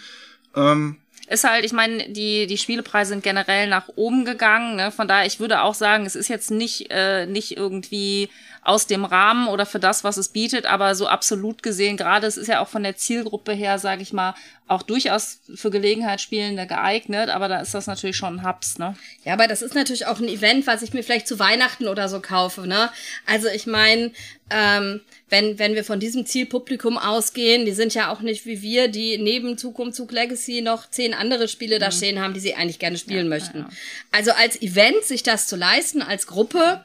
Ähm, 0.56 0.98
ist 1.28 1.44
halt, 1.44 1.66
ich 1.66 1.74
meine, 1.74 2.10
die, 2.10 2.46
die 2.46 2.58
Spielepreise 2.58 3.10
sind 3.10 3.24
generell 3.24 3.68
nach 3.68 3.90
oben 3.96 4.26
gegangen. 4.26 4.76
Ne? 4.76 4.92
Von 4.92 5.08
daher, 5.08 5.26
ich 5.26 5.40
würde 5.40 5.64
auch 5.64 5.74
sagen, 5.74 6.06
es 6.06 6.16
ist 6.16 6.28
jetzt 6.28 6.52
nicht, 6.52 6.88
äh, 6.92 7.26
nicht 7.26 7.58
irgendwie 7.58 8.30
aus 8.66 8.88
dem 8.88 9.06
Rahmen 9.06 9.48
oder 9.48 9.68
für 9.68 9.80
das, 9.80 10.04
was 10.04 10.18
es 10.18 10.30
bietet, 10.30 10.66
aber 10.66 10.96
so 10.96 11.08
absolut 11.08 11.62
gesehen, 11.62 11.98
gerade 11.98 12.26
es 12.26 12.36
ist 12.36 12.48
ja 12.48 12.62
auch 12.62 12.68
von 12.68 12.82
der 12.82 12.98
Zielgruppe 12.98 13.54
her, 13.54 13.78
sage 13.78 14.02
ich 14.02 14.12
mal, 14.12 14.34
auch 14.68 14.82
durchaus 14.82 15.40
für 15.54 15.70
Gelegenheitsspielende 15.70 16.66
geeignet, 16.66 17.30
aber 17.30 17.48
da 17.48 17.60
ist 17.60 17.76
das 17.76 17.86
natürlich 17.86 18.18
schon 18.18 18.40
ein 18.40 18.48
Hubs, 18.48 18.80
ne? 18.80 18.96
Ja, 19.24 19.34
aber 19.34 19.48
das 19.48 19.62
ist 19.62 19.76
natürlich 19.76 20.08
auch 20.08 20.20
ein 20.20 20.28
Event, 20.28 20.66
was 20.66 20.82
ich 20.82 20.94
mir 20.94 21.04
vielleicht 21.04 21.28
zu 21.28 21.38
Weihnachten 21.38 21.88
oder 21.88 22.10
so 22.10 22.20
kaufe, 22.22 22.66
ne? 22.66 22.90
Also 23.28 23.50
ich 23.50 23.68
meine, 23.68 24.12
ähm, 24.50 25.02
wenn, 25.30 25.60
wenn 25.60 25.76
wir 25.76 25.84
von 25.84 26.00
diesem 26.00 26.26
Zielpublikum 26.26 26.98
ausgehen, 26.98 27.66
die 27.66 27.72
sind 27.72 27.94
ja 27.94 28.12
auch 28.12 28.22
nicht 28.22 28.48
wie 28.48 28.64
wir, 28.64 28.88
die 28.88 29.20
neben 29.20 29.50
um 29.50 29.94
Zug 29.94 30.12
Legacy 30.12 30.62
noch 30.62 30.90
zehn 30.90 31.14
andere 31.14 31.48
Spiele 31.48 31.76
mhm. 31.76 31.82
da 31.82 31.92
stehen 31.92 32.20
haben, 32.20 32.34
die 32.34 32.40
sie 32.40 32.56
eigentlich 32.56 32.80
gerne 32.80 32.98
spielen 32.98 33.26
ja, 33.26 33.30
möchten. 33.30 33.60
Ja. 33.60 33.70
Also 34.12 34.32
als 34.32 34.60
Event 34.60 35.04
sich 35.04 35.22
das 35.22 35.46
zu 35.46 35.56
leisten, 35.56 36.02
als 36.02 36.26
Gruppe, 36.26 36.84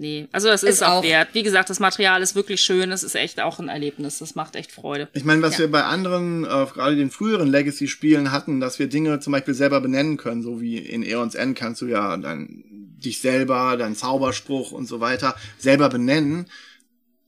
Nee, 0.00 0.28
also 0.32 0.48
es 0.48 0.62
ist, 0.62 0.76
ist 0.76 0.82
auch 0.82 1.02
wert. 1.02 1.28
Wie 1.34 1.42
gesagt, 1.42 1.68
das 1.68 1.78
Material 1.78 2.22
ist 2.22 2.34
wirklich 2.34 2.62
schön. 2.62 2.90
Es 2.90 3.02
ist 3.02 3.14
echt 3.14 3.38
auch 3.38 3.58
ein 3.58 3.68
Erlebnis. 3.68 4.18
Das 4.20 4.34
macht 4.34 4.56
echt 4.56 4.72
Freude. 4.72 5.10
Ich 5.12 5.24
meine, 5.24 5.42
was 5.42 5.54
ja. 5.54 5.58
wir 5.58 5.70
bei 5.70 5.84
anderen, 5.84 6.44
äh, 6.44 6.46
gerade 6.46 6.96
den 6.96 7.10
früheren 7.10 7.48
Legacy-Spielen 7.48 8.32
hatten, 8.32 8.60
dass 8.60 8.78
wir 8.78 8.86
Dinge 8.86 9.20
zum 9.20 9.34
Beispiel 9.34 9.52
selber 9.52 9.82
benennen 9.82 10.16
können, 10.16 10.42
so 10.42 10.58
wie 10.58 10.78
in 10.78 11.02
Aeons 11.02 11.34
End 11.34 11.54
kannst 11.54 11.82
du 11.82 11.86
ja 11.86 12.16
dann 12.16 12.64
dich 12.70 13.20
selber, 13.20 13.76
deinen 13.76 13.94
Zauberspruch 13.94 14.72
und 14.72 14.86
so 14.86 15.00
weiter 15.00 15.36
selber 15.58 15.90
benennen. 15.90 16.46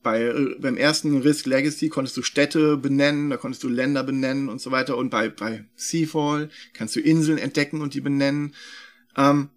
Bei, 0.01 0.23
äh, 0.23 0.55
beim 0.57 0.75
ersten 0.75 1.15
Risk 1.21 1.45
Legacy 1.45 1.89
konntest 1.89 2.17
du 2.17 2.23
Städte 2.23 2.77
benennen, 2.77 3.29
da 3.29 3.37
konntest 3.37 3.61
du 3.61 3.69
Länder 3.69 4.03
benennen 4.03 4.49
und 4.49 4.59
so 4.59 4.71
weiter. 4.71 4.97
Und 4.97 5.11
bei, 5.11 5.29
bei 5.29 5.65
Seafall 5.75 6.49
kannst 6.73 6.95
du 6.95 7.01
Inseln 7.01 7.37
entdecken 7.37 7.81
und 7.81 7.93
die 7.93 8.01
benennen. 8.01 8.55
Ähm, 9.15 9.49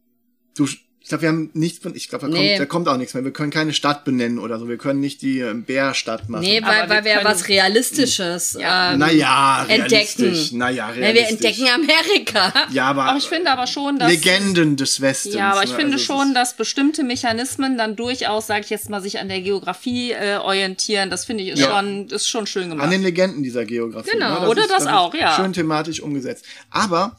du 0.55 0.67
ich 1.07 1.11
glaube, 1.11 1.23
wir 1.23 1.29
haben 1.29 1.51
nichts 1.55 1.79
von, 1.79 1.95
ich 1.95 2.09
glaube, 2.09 2.27
da, 2.27 2.33
nee. 2.33 2.49
kommt, 2.49 2.61
da 2.61 2.67
kommt 2.67 2.89
auch 2.89 2.97
nichts 2.97 3.15
mehr. 3.15 3.23
Wir 3.23 3.33
können 3.33 3.53
keine 3.53 3.73
Stadt 3.73 4.05
benennen 4.05 4.41
oder 4.41 4.59
so. 4.59 4.69
Wir 4.69 4.77
können 4.77 4.99
nicht 4.99 5.23
die 5.23 5.39
äh, 5.39 5.55
Bärstadt 5.55 6.29
machen. 6.29 6.43
Nee, 6.43 6.61
weil, 6.65 6.91
weil 6.91 7.05
wir, 7.05 7.19
wir 7.19 7.25
was 7.25 7.47
Realistisches 7.47 8.59
ja. 8.61 8.93
ähm, 8.93 8.99
naja, 8.99 9.65
entdecken. 9.69 10.37
Naja, 10.55 10.89
realistisch. 10.89 11.59
wir 11.59 11.75
entdecken 11.75 11.89
Amerika. 12.13 12.53
Ja, 12.73 12.87
aber, 12.87 13.05
aber 13.05 13.19
ich 13.19 13.27
finde 13.27 13.53
aber 13.53 13.69
schon, 13.69 14.01
dass... 14.01 14.11
Legenden 14.11 14.77
des 14.77 15.01
Westens. 15.01 15.37
Ja, 15.37 15.53
aber 15.53 15.63
ich 15.63 15.71
ne? 15.71 15.77
finde 15.77 15.93
also 15.93 16.05
schon, 16.05 16.35
dass 16.35 16.55
bestimmte 16.57 17.05
Mechanismen 17.05 17.79
dann 17.79 17.95
durchaus, 17.95 18.49
sage 18.49 18.63
ich 18.65 18.71
jetzt 18.71 18.91
mal, 18.91 19.01
sich 19.01 19.21
an 19.21 19.29
der 19.29 19.43
Geografie 19.43 20.11
äh, 20.11 20.39
orientieren. 20.39 21.09
Das 21.09 21.25
finde 21.25 21.45
ich 21.45 21.51
ist, 21.51 21.61
ja. 21.61 21.71
schon, 21.71 22.09
ist 22.09 22.29
schon 22.29 22.49
schön 22.49 22.71
gemacht. 22.71 22.85
An 22.85 22.91
den 22.91 23.05
Legenden 23.05 23.45
dieser 23.45 23.65
Geografie. 23.65 24.11
Genau, 24.11 24.31
ne? 24.31 24.41
das 24.41 24.49
oder 24.49 24.63
ist, 24.63 24.71
das, 24.73 24.85
das 24.87 24.93
auch, 24.93 25.15
ja. 25.15 25.37
Schön 25.37 25.53
thematisch 25.53 26.01
umgesetzt. 26.01 26.45
Aber 26.69 27.17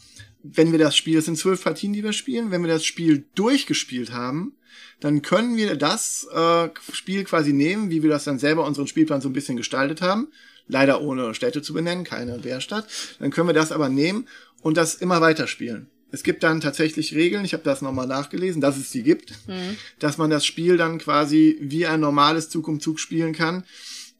wenn 0.54 0.72
wir 0.72 0.80
das 0.80 0.96
Spiel, 0.96 1.16
das 1.16 1.26
sind 1.26 1.38
zwölf 1.38 1.64
Partien, 1.64 1.94
die 1.94 2.04
wir 2.04 2.14
spielen, 2.14 2.52
wenn 2.52 2.62
wir 2.62 2.72
das 2.72 2.86
Spiel 2.86 3.26
durchgespielt 3.36 4.12
haben, 4.12 4.54
dann 5.00 5.22
können 5.22 5.58
wir 5.58 5.76
das 5.76 6.28
äh, 6.34 6.70
Spiel 6.92 7.24
quasi 7.24 7.54
nehmen, 7.54 7.90
wie 7.90 8.04
wir 8.04 8.10
das 8.10 8.24
dann 8.24 8.40
selber 8.40 8.66
unseren 8.66 8.88
Spielplan 8.88 9.22
so 9.22 9.30
ein 9.30 9.34
bisschen 9.34 9.58
gestaltet 9.58 10.02
haben. 10.02 10.28
Leider 10.68 11.02
ohne 11.02 11.34
Städte 11.34 11.62
zu 11.62 11.74
benennen, 11.74 12.04
keine 12.04 12.40
Bärstadt. 12.40 12.88
Dann 13.20 13.32
können 13.32 13.48
wir 13.48 13.54
das 13.54 13.72
aber 13.72 13.90
nehmen 13.90 14.28
und 14.62 14.76
das 14.76 14.96
immer 14.96 15.22
weiterspielen. 15.22 15.90
Es 16.12 16.24
gibt 16.24 16.44
dann 16.44 16.62
tatsächlich 16.62 17.14
Regeln, 17.14 17.46
ich 17.46 17.54
habe 17.54 17.64
das 17.64 17.82
nochmal 17.82 18.08
nachgelesen, 18.08 18.62
dass 18.62 18.78
es 18.78 18.92
die 18.92 19.04
gibt, 19.04 19.32
mhm. 19.48 19.78
dass 20.00 20.18
man 20.18 20.30
das 20.30 20.46
Spiel 20.46 20.78
dann 20.78 21.00
quasi 21.00 21.58
wie 21.62 21.86
ein 21.86 22.00
normales 22.00 22.50
Zug 22.50 22.68
um 22.68 22.80
Zug 22.80 23.00
spielen 23.00 23.34
kann. 23.34 23.64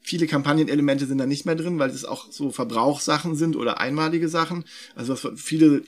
Viele 0.00 0.26
Kampagnenelemente 0.26 1.06
sind 1.06 1.18
da 1.18 1.26
nicht 1.26 1.44
mehr 1.44 1.54
drin, 1.54 1.78
weil 1.78 1.90
es 1.90 2.04
auch 2.04 2.30
so 2.30 2.50
Verbrauchssachen 2.50 3.36
sind 3.36 3.56
oder 3.56 3.80
einmalige 3.80 4.28
Sachen. 4.28 4.64
Also 4.94 5.16
viele 5.36 5.82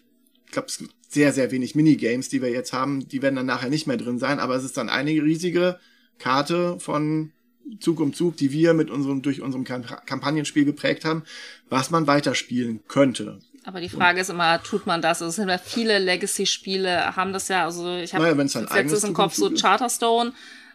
ich 0.50 0.52
glaube, 0.52 0.66
es 0.66 0.78
gibt 0.78 0.92
sehr, 1.08 1.32
sehr 1.32 1.52
wenig 1.52 1.76
Minigames, 1.76 2.28
die 2.28 2.42
wir 2.42 2.50
jetzt 2.50 2.72
haben, 2.72 3.08
die 3.08 3.22
werden 3.22 3.36
dann 3.36 3.46
nachher 3.46 3.70
nicht 3.70 3.86
mehr 3.86 3.96
drin 3.96 4.18
sein, 4.18 4.40
aber 4.40 4.56
es 4.56 4.64
ist 4.64 4.76
dann 4.76 4.88
eine 4.88 5.10
riesige 5.10 5.78
Karte 6.18 6.80
von 6.80 7.30
Zug 7.78 8.00
um 8.00 8.12
Zug, 8.12 8.36
die 8.36 8.50
wir 8.50 8.74
mit 8.74 8.90
unserem, 8.90 9.22
durch 9.22 9.42
unserem 9.42 9.62
Kampagnenspiel 9.62 10.64
geprägt 10.64 11.04
haben, 11.04 11.22
was 11.68 11.90
man 11.90 12.08
weiterspielen 12.08 12.80
könnte. 12.88 13.38
Aber 13.62 13.80
die 13.80 13.88
Frage 13.88 14.16
und, 14.16 14.22
ist 14.22 14.30
immer, 14.30 14.60
tut 14.60 14.86
man 14.86 15.00
das? 15.00 15.22
Also 15.22 15.28
es 15.28 15.36
sind 15.36 15.48
ja 15.48 15.58
viele 15.58 16.00
Legacy-Spiele, 16.00 17.14
haben 17.14 17.32
das 17.32 17.46
ja, 17.46 17.64
also 17.64 17.94
ich 17.96 18.12
habe 18.12 18.24
naja, 18.24 18.80
jetzt 18.80 18.92
ist 18.92 19.04
im 19.04 19.14
Kopf 19.14 19.34
so 19.34 19.52
Charterstone, 19.54 20.32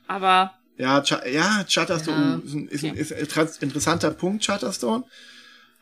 aber 0.07 0.53
ja, 0.77 1.03
ja, 1.29 1.65
Charterstone 1.69 2.41
ja, 2.45 2.45
ist, 2.45 2.53
ein, 2.53 2.67
ist, 2.95 3.11
ein, 3.11 3.17
ist 3.23 3.37
ein 3.37 3.47
interessanter 3.67 4.11
Punkt, 4.11 4.45
Charterstone. 4.45 5.03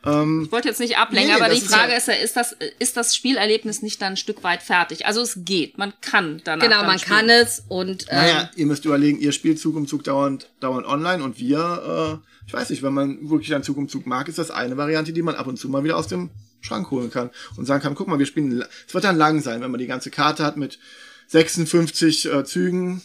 Ähm, 0.05 0.43
ich 0.45 0.51
wollte 0.51 0.67
jetzt 0.67 0.79
nicht 0.79 0.97
ablenken, 0.97 1.33
nee, 1.33 1.41
aber 1.41 1.53
die 1.53 1.61
Frage 1.61 1.93
ist 1.93 2.07
ja, 2.07 2.13
ist 2.13 2.35
das, 2.35 2.55
ist 2.79 2.97
das 2.97 3.15
Spielerlebnis 3.15 3.81
nicht 3.81 4.01
dann 4.01 4.13
ein 4.13 4.17
Stück 4.17 4.43
weit 4.43 4.61
fertig? 4.61 5.05
Also 5.05 5.21
es 5.21 5.39
geht, 5.45 5.77
man 5.77 5.93
kann 6.01 6.41
danach 6.43 6.65
Genau, 6.65 6.83
man 6.83 6.99
spielen. 6.99 7.17
kann 7.17 7.29
es 7.29 7.63
und... 7.69 8.03
Ähm, 8.09 8.17
naja, 8.17 8.49
ihr 8.55 8.65
müsst 8.65 8.83
überlegen, 8.85 9.19
ihr 9.19 9.31
spielt 9.31 9.59
Zug 9.59 9.75
um 9.75 9.87
Zug 9.87 10.03
dauernd, 10.03 10.49
dauernd 10.59 10.85
online 10.85 11.23
und 11.23 11.39
wir, 11.39 12.19
äh, 12.21 12.47
ich 12.47 12.53
weiß 12.53 12.69
nicht, 12.69 12.83
wenn 12.83 12.93
man 12.93 13.29
wirklich 13.29 13.53
einen 13.55 13.63
Zug 13.63 13.77
um 13.77 13.87
Zug 13.87 14.05
mag, 14.05 14.27
ist 14.27 14.39
das 14.39 14.51
eine 14.51 14.75
Variante, 14.75 15.13
die 15.13 15.21
man 15.21 15.35
ab 15.35 15.47
und 15.47 15.57
zu 15.57 15.69
mal 15.69 15.83
wieder 15.85 15.97
aus 15.97 16.07
dem 16.07 16.31
Schrank 16.59 16.91
holen 16.91 17.09
kann 17.09 17.29
und 17.55 17.65
sagen 17.65 17.81
kann, 17.81 17.95
guck 17.95 18.07
mal, 18.07 18.19
wir 18.19 18.25
spielen, 18.25 18.63
es 18.87 18.93
wird 18.93 19.03
dann 19.03 19.17
lang 19.17 19.41
sein, 19.41 19.61
wenn 19.61 19.71
man 19.71 19.79
die 19.79 19.87
ganze 19.87 20.11
Karte 20.11 20.43
hat 20.43 20.57
mit 20.57 20.79
56 21.27 22.25
äh, 22.31 22.43
Zügen, 22.43 23.01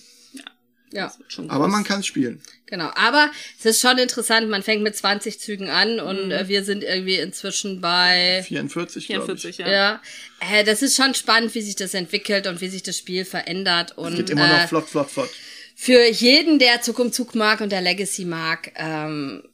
ja. 0.92 1.12
Aber 1.48 1.68
man 1.68 1.85
kann 1.85 2.01
es 2.01 2.07
spielen. 2.07 2.40
Genau. 2.66 2.90
Aber 2.94 3.31
es 3.59 3.64
ist 3.64 3.81
schon 3.81 3.98
interessant, 3.98 4.48
man 4.48 4.62
fängt 4.62 4.83
mit 4.83 4.96
20 4.96 5.40
Zügen 5.40 5.70
an 5.70 6.01
und 6.01 6.27
mhm. 6.27 6.33
äh, 6.33 6.48
wir 6.48 6.64
sind 6.64 6.85
irgendwie 6.85 7.16
inzwischen 7.16 7.81
bei 7.81 8.44
44, 8.46 9.07
44 9.07 9.59
ja. 9.59 9.68
ja. 9.68 10.03
Äh, 10.40 10.64
das 10.64 10.83
ist 10.83 10.96
schon 10.96 11.14
spannend, 11.14 11.55
wie 11.55 11.62
sich 11.62 11.77
das 11.77 11.94
entwickelt 11.94 12.46
und 12.46 12.61
wie 12.61 12.68
sich 12.68 12.83
das 12.83 12.98
Spiel 12.98 13.24
verändert. 13.24 13.96
Und, 13.96 14.12
es 14.12 14.16
geht 14.18 14.31
immer 14.31 14.46
noch 14.46 14.64
äh, 14.64 14.68
flott, 14.68 14.88
flott, 14.88 15.11
flott. 15.11 15.31
Für 15.74 16.05
jeden, 16.07 16.59
der 16.59 16.83
Zug 16.83 16.98
um 16.98 17.12
Zug 17.12 17.35
mag 17.35 17.61
und 17.61 17.70
der 17.70 17.81
Legacy 17.81 18.24
mag, 18.24 18.72
ähm, 18.77 19.44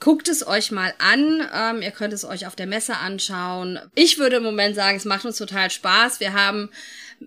guckt 0.00 0.28
es 0.28 0.46
euch 0.46 0.70
mal 0.70 0.94
an. 0.98 1.46
Ähm, 1.54 1.82
ihr 1.82 1.90
könnt 1.90 2.12
es 2.12 2.24
euch 2.24 2.46
auf 2.46 2.56
der 2.56 2.66
Messe 2.66 2.96
anschauen. 2.96 3.78
Ich 3.94 4.18
würde 4.18 4.36
im 4.36 4.42
Moment 4.42 4.74
sagen, 4.74 4.96
es 4.96 5.04
macht 5.04 5.24
uns 5.24 5.36
total 5.36 5.70
Spaß. 5.70 6.20
Wir 6.20 6.32
haben 6.32 6.70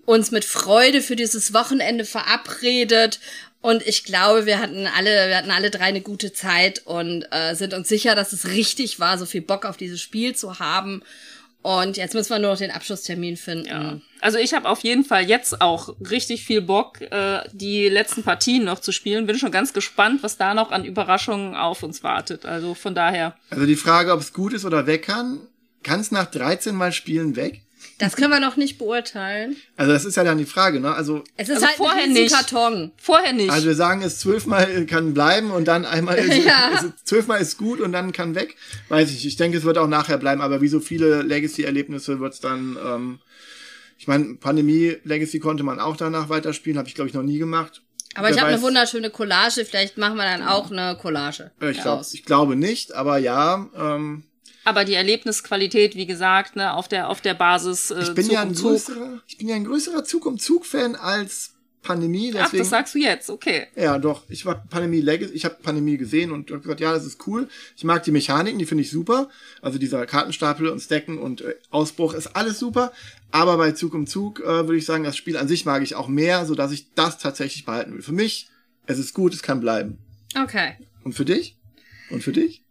uns 0.05 0.31
mit 0.31 0.45
Freude 0.45 1.01
für 1.01 1.15
dieses 1.15 1.53
Wochenende 1.53 2.05
verabredet 2.05 3.19
und 3.61 3.85
ich 3.85 4.05
glaube, 4.05 4.45
wir 4.45 4.59
hatten 4.59 4.87
alle, 4.87 5.27
wir 5.27 5.37
hatten 5.37 5.51
alle 5.51 5.69
drei 5.69 5.85
eine 5.85 6.01
gute 6.01 6.31
Zeit 6.31 6.81
und 6.85 7.25
äh, 7.31 7.55
sind 7.55 7.73
uns 7.73 7.89
sicher, 7.89 8.15
dass 8.15 8.31
es 8.31 8.47
richtig 8.47 8.99
war, 8.99 9.17
so 9.17 9.25
viel 9.25 9.41
Bock 9.41 9.65
auf 9.65 9.75
dieses 9.75 10.01
Spiel 10.01 10.35
zu 10.35 10.59
haben. 10.59 11.01
Und 11.61 11.97
jetzt 11.97 12.13
müssen 12.13 12.29
wir 12.29 12.39
nur 12.39 12.51
noch 12.51 12.57
den 12.57 12.71
Abschlusstermin 12.71 13.35
finden. 13.35 13.67
Ja. 13.67 13.99
Also 14.21 14.37
ich 14.37 14.53
habe 14.53 14.69
auf 14.69 14.79
jeden 14.79 15.03
Fall 15.03 15.27
jetzt 15.27 15.59
auch 15.59 15.93
richtig 16.09 16.45
viel 16.45 16.61
Bock, 16.61 17.01
äh, 17.01 17.41
die 17.51 17.89
letzten 17.89 18.23
Partien 18.23 18.63
noch 18.63 18.79
zu 18.79 18.93
spielen. 18.93 19.25
Bin 19.25 19.37
schon 19.37 19.51
ganz 19.51 19.73
gespannt, 19.73 20.23
was 20.23 20.37
da 20.37 20.53
noch 20.53 20.71
an 20.71 20.85
Überraschungen 20.85 21.55
auf 21.55 21.83
uns 21.83 22.01
wartet. 22.01 22.45
Also 22.45 22.75
von 22.75 22.95
daher. 22.95 23.35
Also 23.49 23.65
die 23.65 23.75
Frage, 23.75 24.13
ob 24.13 24.21
es 24.21 24.31
gut 24.31 24.53
ist 24.53 24.63
oder 24.63 24.87
weg 24.87 25.03
kann, 25.03 25.41
kann 25.83 25.99
es 25.99 26.11
nach 26.11 26.27
13 26.27 26.73
Mal 26.73 26.93
Spielen 26.93 27.35
weg? 27.35 27.61
Das 27.99 28.15
können 28.15 28.31
wir 28.31 28.39
noch 28.39 28.55
nicht 28.55 28.77
beurteilen. 28.77 29.57
Also 29.75 29.91
das 29.91 30.05
ist 30.05 30.15
ja 30.15 30.23
dann 30.23 30.38
die 30.38 30.45
Frage, 30.45 30.79
ne? 30.79 30.95
Also 30.95 31.25
es 31.35 31.49
ist 31.49 31.55
also 31.55 31.67
halt 31.67 31.75
vorher 31.75 32.03
ein 32.03 32.13
nicht. 32.13 32.33
Karton. 32.33 32.93
Vorher 32.95 33.33
nicht. 33.33 33.51
Also 33.51 33.67
wir 33.67 33.75
sagen, 33.75 34.01
es 34.01 34.19
zwölfmal 34.19 34.85
kann 34.85 35.13
bleiben 35.13 35.51
und 35.51 35.67
dann 35.67 35.85
einmal 35.85 36.17
ist, 36.17 36.45
ja. 36.45 36.69
ist, 36.69 37.05
zwölfmal 37.05 37.41
ist 37.41 37.57
gut 37.57 37.81
und 37.81 37.91
dann 37.91 38.13
kann 38.13 38.35
weg. 38.35 38.55
Weiß 38.88 39.12
ich. 39.12 39.25
Ich 39.25 39.35
denke, 39.35 39.57
es 39.57 39.65
wird 39.65 39.77
auch 39.77 39.88
nachher 39.88 40.17
bleiben. 40.17 40.39
Aber 40.39 40.62
wie 40.62 40.69
so 40.69 40.79
viele 40.79 41.23
Legacy-Erlebnisse 41.23 42.21
wird 42.21 42.33
es 42.33 42.39
dann. 42.39 42.77
Ähm, 42.83 43.19
ich 43.97 44.07
meine, 44.07 44.35
Pandemie 44.35 44.95
Legacy 45.03 45.39
konnte 45.39 45.63
man 45.63 45.81
auch 45.81 45.97
danach 45.97 46.29
weiterspielen. 46.29 46.77
Habe 46.77 46.88
ich 46.88 46.95
glaube 46.95 47.09
ich 47.09 47.13
noch 47.13 47.23
nie 47.23 47.38
gemacht. 47.38 47.81
Aber 48.15 48.27
Wer 48.27 48.35
ich 48.35 48.41
habe 48.41 48.53
eine 48.53 48.62
wunderschöne 48.62 49.09
Collage. 49.09 49.65
Vielleicht 49.65 49.97
machen 49.97 50.15
wir 50.15 50.23
dann 50.23 50.41
auch 50.41 50.71
eine 50.71 50.97
Collage. 50.99 51.51
Ich, 51.59 51.81
glaub, 51.81 52.05
ich 52.13 52.23
glaube 52.23 52.55
nicht, 52.55 52.95
aber 52.95 53.17
ja. 53.17 53.67
Ähm, 53.75 54.23
aber 54.63 54.85
die 54.85 54.93
Erlebnisqualität, 54.93 55.95
wie 55.95 56.05
gesagt, 56.05 56.55
ne, 56.55 56.73
auf 56.73 56.87
der 56.87 57.09
auf 57.09 57.21
der 57.21 57.33
Basis 57.33 57.91
äh, 57.91 58.01
ich 58.01 58.13
bin 58.13 58.25
Zug 58.25 58.33
ja 58.33 58.41
ein 58.41 58.49
um 58.49 58.55
Zug. 58.55 58.71
Größerer, 58.71 59.21
ich 59.27 59.37
bin 59.37 59.47
ja 59.47 59.55
ein 59.55 59.65
größerer 59.65 60.03
Zug 60.03 60.25
um 60.25 60.37
Zug 60.37 60.65
Fan 60.65 60.95
als 60.95 61.53
Pandemie. 61.81 62.31
Deswegen, 62.31 62.45
Ach, 62.45 62.51
das 62.51 62.69
sagst 62.69 62.95
du 62.95 62.99
jetzt, 62.99 63.29
okay. 63.29 63.67
Ja, 63.75 63.97
doch. 63.97 64.23
Ich 64.29 64.45
war 64.45 64.55
Pandemie 64.69 65.01
Legacy, 65.01 65.33
ich 65.33 65.45
habe 65.45 65.57
Pandemie 65.61 65.97
gesehen 65.97 66.31
und 66.31 66.51
hab 66.51 66.61
gesagt, 66.61 66.81
ja, 66.81 66.93
das 66.93 67.05
ist 67.05 67.25
cool. 67.27 67.47
Ich 67.77 67.83
mag 67.83 68.03
die 68.03 68.11
Mechaniken, 68.11 68.59
die 68.59 68.65
finde 68.65 68.83
ich 68.83 68.91
super. 68.91 69.29
Also 69.61 69.79
dieser 69.79 70.05
Kartenstapel 70.05 70.67
und 70.67 70.81
Stacken 70.81 71.17
und 71.17 71.41
äh, 71.41 71.55
Ausbruch 71.69 72.13
ist 72.13 72.35
alles 72.35 72.59
super. 72.59 72.91
Aber 73.31 73.57
bei 73.57 73.71
Zug 73.71 73.93
um 73.93 74.07
Zug 74.07 74.39
äh, 74.41 74.45
würde 74.45 74.77
ich 74.77 74.85
sagen, 74.85 75.03
das 75.03 75.15
Spiel 75.15 75.37
an 75.37 75.47
sich 75.47 75.65
mag 75.65 75.81
ich 75.81 75.95
auch 75.95 76.07
mehr, 76.07 76.45
so 76.45 76.55
dass 76.55 76.71
ich 76.71 76.93
das 76.95 77.17
tatsächlich 77.17 77.65
behalten 77.65 77.93
will. 77.93 78.01
Für 78.01 78.11
mich, 78.11 78.49
es 78.85 78.99
ist 78.99 79.13
gut, 79.13 79.33
es 79.33 79.41
kann 79.41 79.59
bleiben. 79.61 79.99
Okay. 80.39 80.73
Und 81.03 81.13
für 81.13 81.25
dich? 81.25 81.57
Und 82.09 82.23
für 82.23 82.33
dich? 82.33 82.63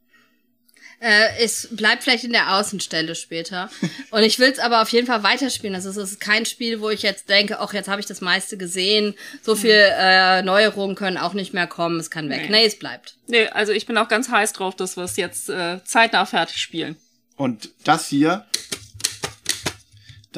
Äh, 1.00 1.44
es 1.44 1.68
bleibt 1.70 2.02
vielleicht 2.02 2.24
in 2.24 2.32
der 2.32 2.56
Außenstelle 2.56 3.14
später. 3.14 3.70
Und 4.10 4.22
ich 4.22 4.38
will 4.38 4.50
es 4.50 4.58
aber 4.58 4.82
auf 4.82 4.88
jeden 4.90 5.06
Fall 5.06 5.22
weiterspielen. 5.22 5.74
Also 5.74 5.90
es 5.90 5.96
ist 5.96 6.20
kein 6.20 6.44
Spiel, 6.44 6.80
wo 6.80 6.90
ich 6.90 7.02
jetzt 7.02 7.28
denke, 7.28 7.60
ach, 7.60 7.72
jetzt 7.72 7.88
habe 7.88 8.00
ich 8.00 8.06
das 8.06 8.20
meiste 8.20 8.56
gesehen. 8.56 9.14
So 9.42 9.54
viel 9.54 9.70
äh, 9.70 10.42
Neuerungen 10.42 10.96
können 10.96 11.18
auch 11.18 11.34
nicht 11.34 11.54
mehr 11.54 11.66
kommen. 11.66 12.00
Es 12.00 12.10
kann 12.10 12.28
weg. 12.28 12.42
Nee, 12.42 12.58
nee 12.60 12.66
es 12.66 12.78
bleibt. 12.78 13.16
Nee, 13.26 13.46
also 13.48 13.72
ich 13.72 13.86
bin 13.86 13.96
auch 13.96 14.08
ganz 14.08 14.28
heiß 14.28 14.52
drauf, 14.52 14.74
dass 14.74 14.96
wir 14.96 15.04
es 15.04 15.16
jetzt 15.16 15.48
äh, 15.48 15.82
zeitnah 15.84 16.26
fertig 16.26 16.56
spielen. 16.58 16.96
Und 17.36 17.70
das 17.84 18.08
hier 18.08 18.46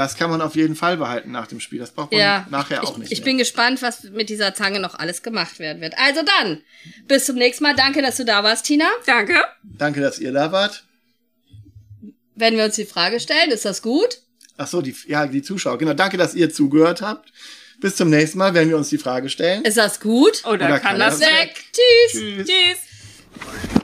Das 0.00 0.16
kann 0.16 0.30
man 0.30 0.40
auf 0.40 0.56
jeden 0.56 0.76
Fall 0.76 0.96
behalten 0.96 1.30
nach 1.30 1.46
dem 1.46 1.60
Spiel. 1.60 1.78
Das 1.78 1.90
braucht 1.90 2.10
man 2.12 2.20
Ja, 2.22 2.46
nachher 2.48 2.82
auch 2.82 2.92
ich, 2.92 2.96
nicht 2.96 3.12
ich 3.12 3.18
mehr. 3.18 3.24
bin 3.26 3.36
gespannt, 3.36 3.82
was 3.82 4.04
mit 4.04 4.30
dieser 4.30 4.54
Zange 4.54 4.80
noch 4.80 4.94
alles 4.94 5.22
gemacht 5.22 5.58
werden 5.58 5.82
wird. 5.82 5.92
Also 5.98 6.22
dann, 6.22 6.62
bis 7.06 7.26
zum 7.26 7.36
nächsten 7.36 7.64
Mal. 7.64 7.74
Danke, 7.74 8.00
dass 8.00 8.16
du 8.16 8.24
da 8.24 8.42
warst, 8.42 8.64
Tina. 8.64 8.88
Danke. 9.04 9.34
Danke, 9.62 10.00
dass 10.00 10.18
ihr 10.18 10.32
da 10.32 10.52
wart. 10.52 10.84
Wenn 12.34 12.56
wir 12.56 12.64
uns 12.64 12.76
die 12.76 12.86
Frage 12.86 13.20
stellen, 13.20 13.50
ist 13.50 13.66
das 13.66 13.82
gut? 13.82 14.22
Ach 14.56 14.66
so, 14.66 14.80
die, 14.80 14.96
ja, 15.06 15.26
die 15.26 15.42
Zuschauer. 15.42 15.76
Genau, 15.76 15.92
danke, 15.92 16.16
dass 16.16 16.34
ihr 16.34 16.50
zugehört 16.50 17.02
habt. 17.02 17.30
Bis 17.80 17.96
zum 17.96 18.08
nächsten 18.08 18.38
Mal, 18.38 18.54
wenn 18.54 18.70
wir 18.70 18.78
uns 18.78 18.88
die 18.88 18.96
Frage 18.96 19.28
stellen. 19.28 19.64
Ist 19.66 19.76
das 19.76 20.00
gut? 20.00 20.44
Oder, 20.46 20.64
Oder 20.64 20.78
kann 20.80 20.92
kann 20.92 20.98
das 20.98 21.18
das 21.18 21.28
weg? 21.28 21.62
Tschüss. 21.72 22.22
Tschüss. 22.22 22.46
Tschüss. 22.46 23.79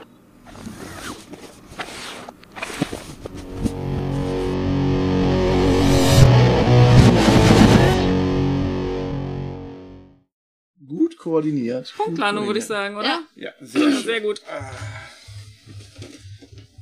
Koordiniert. 11.27 11.93
Punktlandung, 11.97 12.47
würde 12.47 12.59
ich 12.59 12.65
sagen, 12.65 12.95
oder? 12.95 13.05
Ja. 13.07 13.21
Ja, 13.35 13.51
sehr. 13.59 13.91
Sehr 14.01 14.21
gut. 14.21 14.41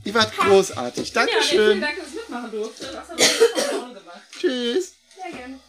Ihr 0.04 0.14
wart 0.14 0.38
großartig. 0.38 1.14
Ja, 1.14 1.26
Dankeschön. 1.26 1.60
vielen 1.60 1.82
Dank, 1.82 1.98
dass 1.98 2.08
ich 2.10 2.16
mitmachen 2.16 2.52
durfte. 2.52 2.86
Das 2.86 3.10
hat 3.10 3.18
mir 3.18 3.26
auch 3.26 3.88
gemacht. 3.88 4.22
Tschüss. 4.40 4.94
Sehr 5.16 5.32
gerne. 5.38 5.60